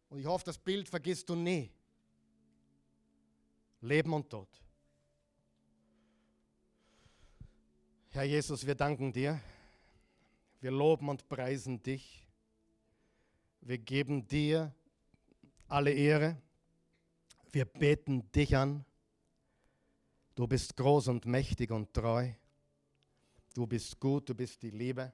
[0.10, 1.72] Und ich hoffe, das Bild vergisst du nie.
[3.82, 4.50] Leben und Tod.
[8.14, 9.40] Herr Jesus, wir danken dir.
[10.60, 12.28] Wir loben und preisen dich.
[13.62, 14.76] Wir geben dir
[15.70, 16.36] alle Ehre.
[17.54, 18.84] Wir beten dich an.
[20.36, 22.30] Du bist groß und mächtig und treu.
[23.54, 25.14] Du bist gut, du bist die Liebe.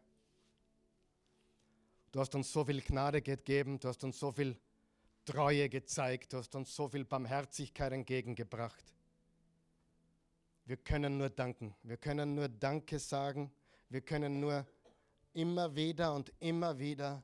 [2.11, 4.57] Du hast uns so viel Gnade gegeben, du hast uns so viel
[5.23, 8.96] Treue gezeigt, du hast uns so viel Barmherzigkeit entgegengebracht.
[10.67, 13.51] Wir können nur danken, wir können nur Danke sagen,
[13.89, 14.67] wir können nur
[15.33, 17.23] immer wieder und immer wieder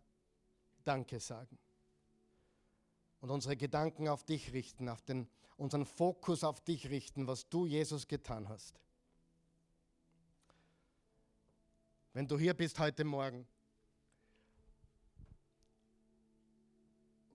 [0.84, 1.60] Danke sagen.
[3.20, 5.28] Und unsere Gedanken auf dich richten, auf den,
[5.58, 8.84] unseren Fokus auf dich richten, was du, Jesus, getan hast.
[12.14, 13.48] wenn du hier bist heute Morgen,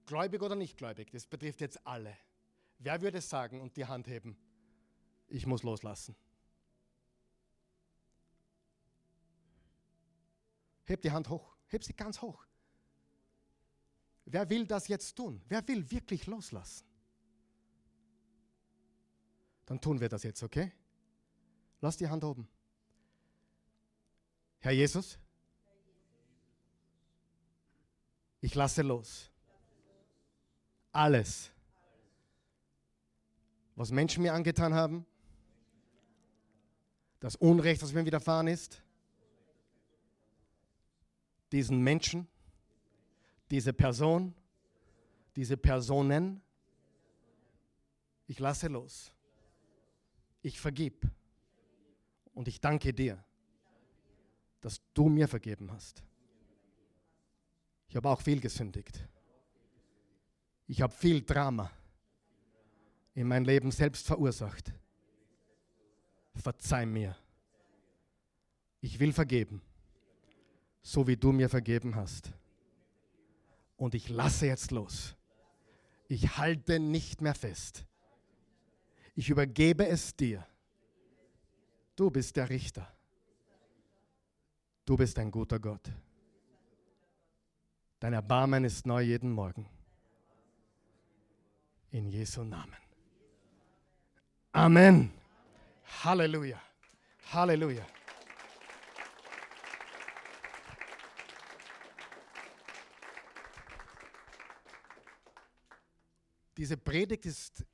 [0.06, 2.16] gläubig oder nicht gläubig, das betrifft jetzt alle.
[2.78, 4.38] Wer würde sagen und die Hand heben,
[5.28, 6.16] ich muss loslassen?
[10.84, 12.46] Heb die Hand hoch, heb sie ganz hoch.
[14.24, 15.42] Wer will das jetzt tun?
[15.48, 16.86] Wer will wirklich loslassen?
[19.66, 20.72] Dann tun wir das jetzt, okay?
[21.80, 22.48] Lass die Hand oben.
[24.60, 25.18] Herr Jesus,
[28.40, 29.30] ich lasse los.
[30.92, 31.50] Alles,
[33.76, 35.06] was Menschen mir angetan haben,
[37.20, 38.82] das Unrecht, was mir widerfahren ist,
[41.52, 42.28] diesen Menschen,
[43.50, 44.34] diese Person,
[45.36, 46.42] diese Personen,
[48.26, 49.12] ich lasse los.
[50.42, 51.06] Ich vergib.
[52.34, 53.24] Und ich danke dir
[54.60, 56.02] dass du mir vergeben hast.
[57.88, 59.08] Ich habe auch viel gesündigt.
[60.66, 61.70] Ich habe viel Drama
[63.14, 64.72] in mein Leben selbst verursacht.
[66.38, 67.16] Verzeih mir.
[68.80, 69.60] Ich will vergeben,
[70.82, 72.32] so wie du mir vergeben hast.
[73.76, 75.16] Und ich lasse jetzt los.
[76.08, 77.84] Ich halte nicht mehr fest.
[79.14, 80.46] Ich übergebe es dir.
[81.96, 82.88] Du bist der Richter.
[84.84, 85.92] Du bist ein guter Gott.
[88.00, 89.68] Dein Erbarmen ist neu jeden Morgen.
[91.90, 92.76] In Jesu Namen.
[94.52, 95.10] Amen.
[96.04, 96.60] Halleluja.
[97.32, 97.86] Halleluja.
[106.56, 107.64] Diese Predigt ist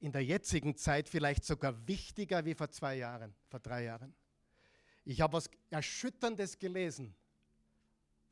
[0.00, 4.14] in der jetzigen Zeit vielleicht sogar wichtiger wie vor zwei Jahren, vor drei Jahren.
[5.04, 7.16] Ich habe was Erschütterndes gelesen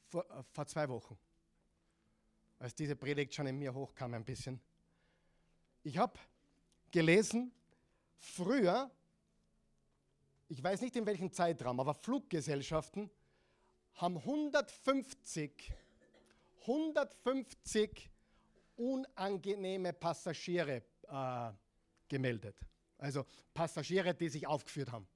[0.07, 1.19] vor, äh, vor zwei Wochen,
[2.59, 4.61] als diese Predigt schon in mir hochkam ein bisschen.
[5.83, 6.19] Ich habe
[6.91, 7.53] gelesen,
[8.19, 8.91] früher,
[10.49, 13.11] ich weiß nicht in welchem Zeitraum, aber Fluggesellschaften
[13.95, 15.73] haben 150,
[16.63, 18.11] 150
[18.77, 21.51] unangenehme Passagiere äh,
[22.09, 22.57] gemeldet.
[22.99, 23.25] Also
[23.55, 25.07] Passagiere, die sich aufgeführt haben.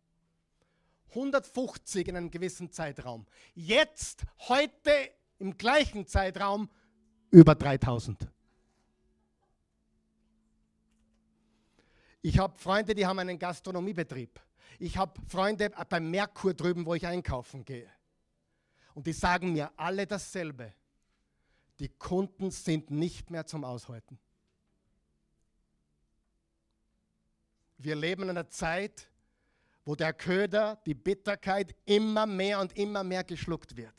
[1.10, 3.26] 150 in einem gewissen Zeitraum.
[3.54, 4.92] Jetzt, heute
[5.38, 6.68] im gleichen Zeitraum
[7.30, 8.28] über 3000.
[12.22, 14.40] Ich habe Freunde, die haben einen Gastronomiebetrieb.
[14.78, 17.90] Ich habe Freunde beim Merkur drüben, wo ich einkaufen gehe.
[18.94, 20.74] Und die sagen mir alle dasselbe.
[21.78, 24.18] Die Kunden sind nicht mehr zum Aushalten.
[27.78, 29.08] Wir leben in einer Zeit,
[29.86, 33.94] wo der Köder, die Bitterkeit immer mehr und immer mehr geschluckt wird.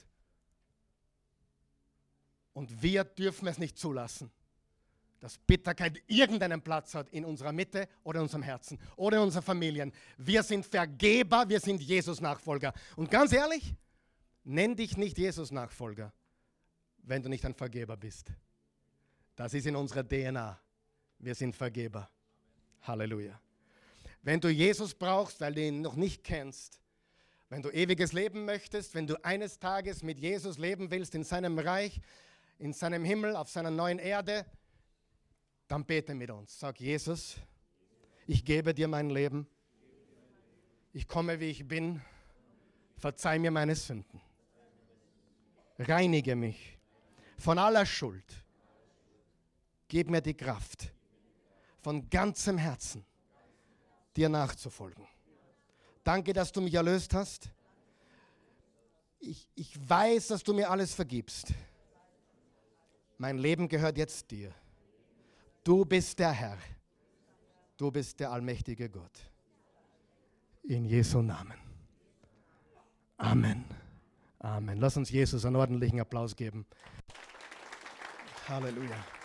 [2.54, 4.32] Und wir dürfen es nicht zulassen,
[5.22, 9.44] dass Bitterkeit irgendeinen Platz hat in unserer Mitte oder in unserem Herzen oder in unseren
[9.44, 9.94] Familien.
[10.18, 12.74] Wir sind Vergeber, wir sind Jesus-Nachfolger.
[12.96, 13.76] Und ganz ehrlich,
[14.44, 16.12] nenn dich nicht Jesus-Nachfolger,
[17.04, 18.32] wenn du nicht ein Vergeber bist.
[19.36, 20.60] Das ist in unserer DNA.
[21.20, 22.10] Wir sind Vergeber.
[22.82, 23.40] Halleluja.
[24.24, 26.80] Wenn du Jesus brauchst, weil du ihn noch nicht kennst,
[27.50, 31.60] wenn du ewiges Leben möchtest, wenn du eines Tages mit Jesus leben willst in seinem
[31.60, 32.02] Reich,
[32.58, 34.46] in seinem Himmel, auf seiner neuen Erde,
[35.72, 36.60] dann bete mit uns.
[36.60, 37.38] Sag Jesus,
[38.28, 39.48] ich gebe dir mein Leben.
[40.92, 42.02] Ich komme, wie ich bin.
[42.98, 44.20] Verzeih mir meine Sünden.
[45.80, 46.78] Reinige mich
[47.38, 48.26] von aller Schuld.
[49.88, 50.92] Gib mir die Kraft,
[51.80, 53.06] von ganzem Herzen
[54.18, 55.08] dir nachzufolgen.
[56.04, 57.50] Danke, dass du mich erlöst hast.
[59.22, 61.54] Ich, ich weiß, dass du mir alles vergibst.
[63.18, 64.54] Mein Leben gehört jetzt dir.
[65.64, 66.58] Du bist der Herr.
[67.78, 69.32] Du bist der allmächtige Gott.
[70.64, 71.58] In Jesu Namen.
[73.18, 73.66] Amen.
[74.40, 74.80] Amen.
[74.80, 76.66] Lass uns Jesus einen ordentlichen Applaus geben.
[78.48, 79.21] Halleluja.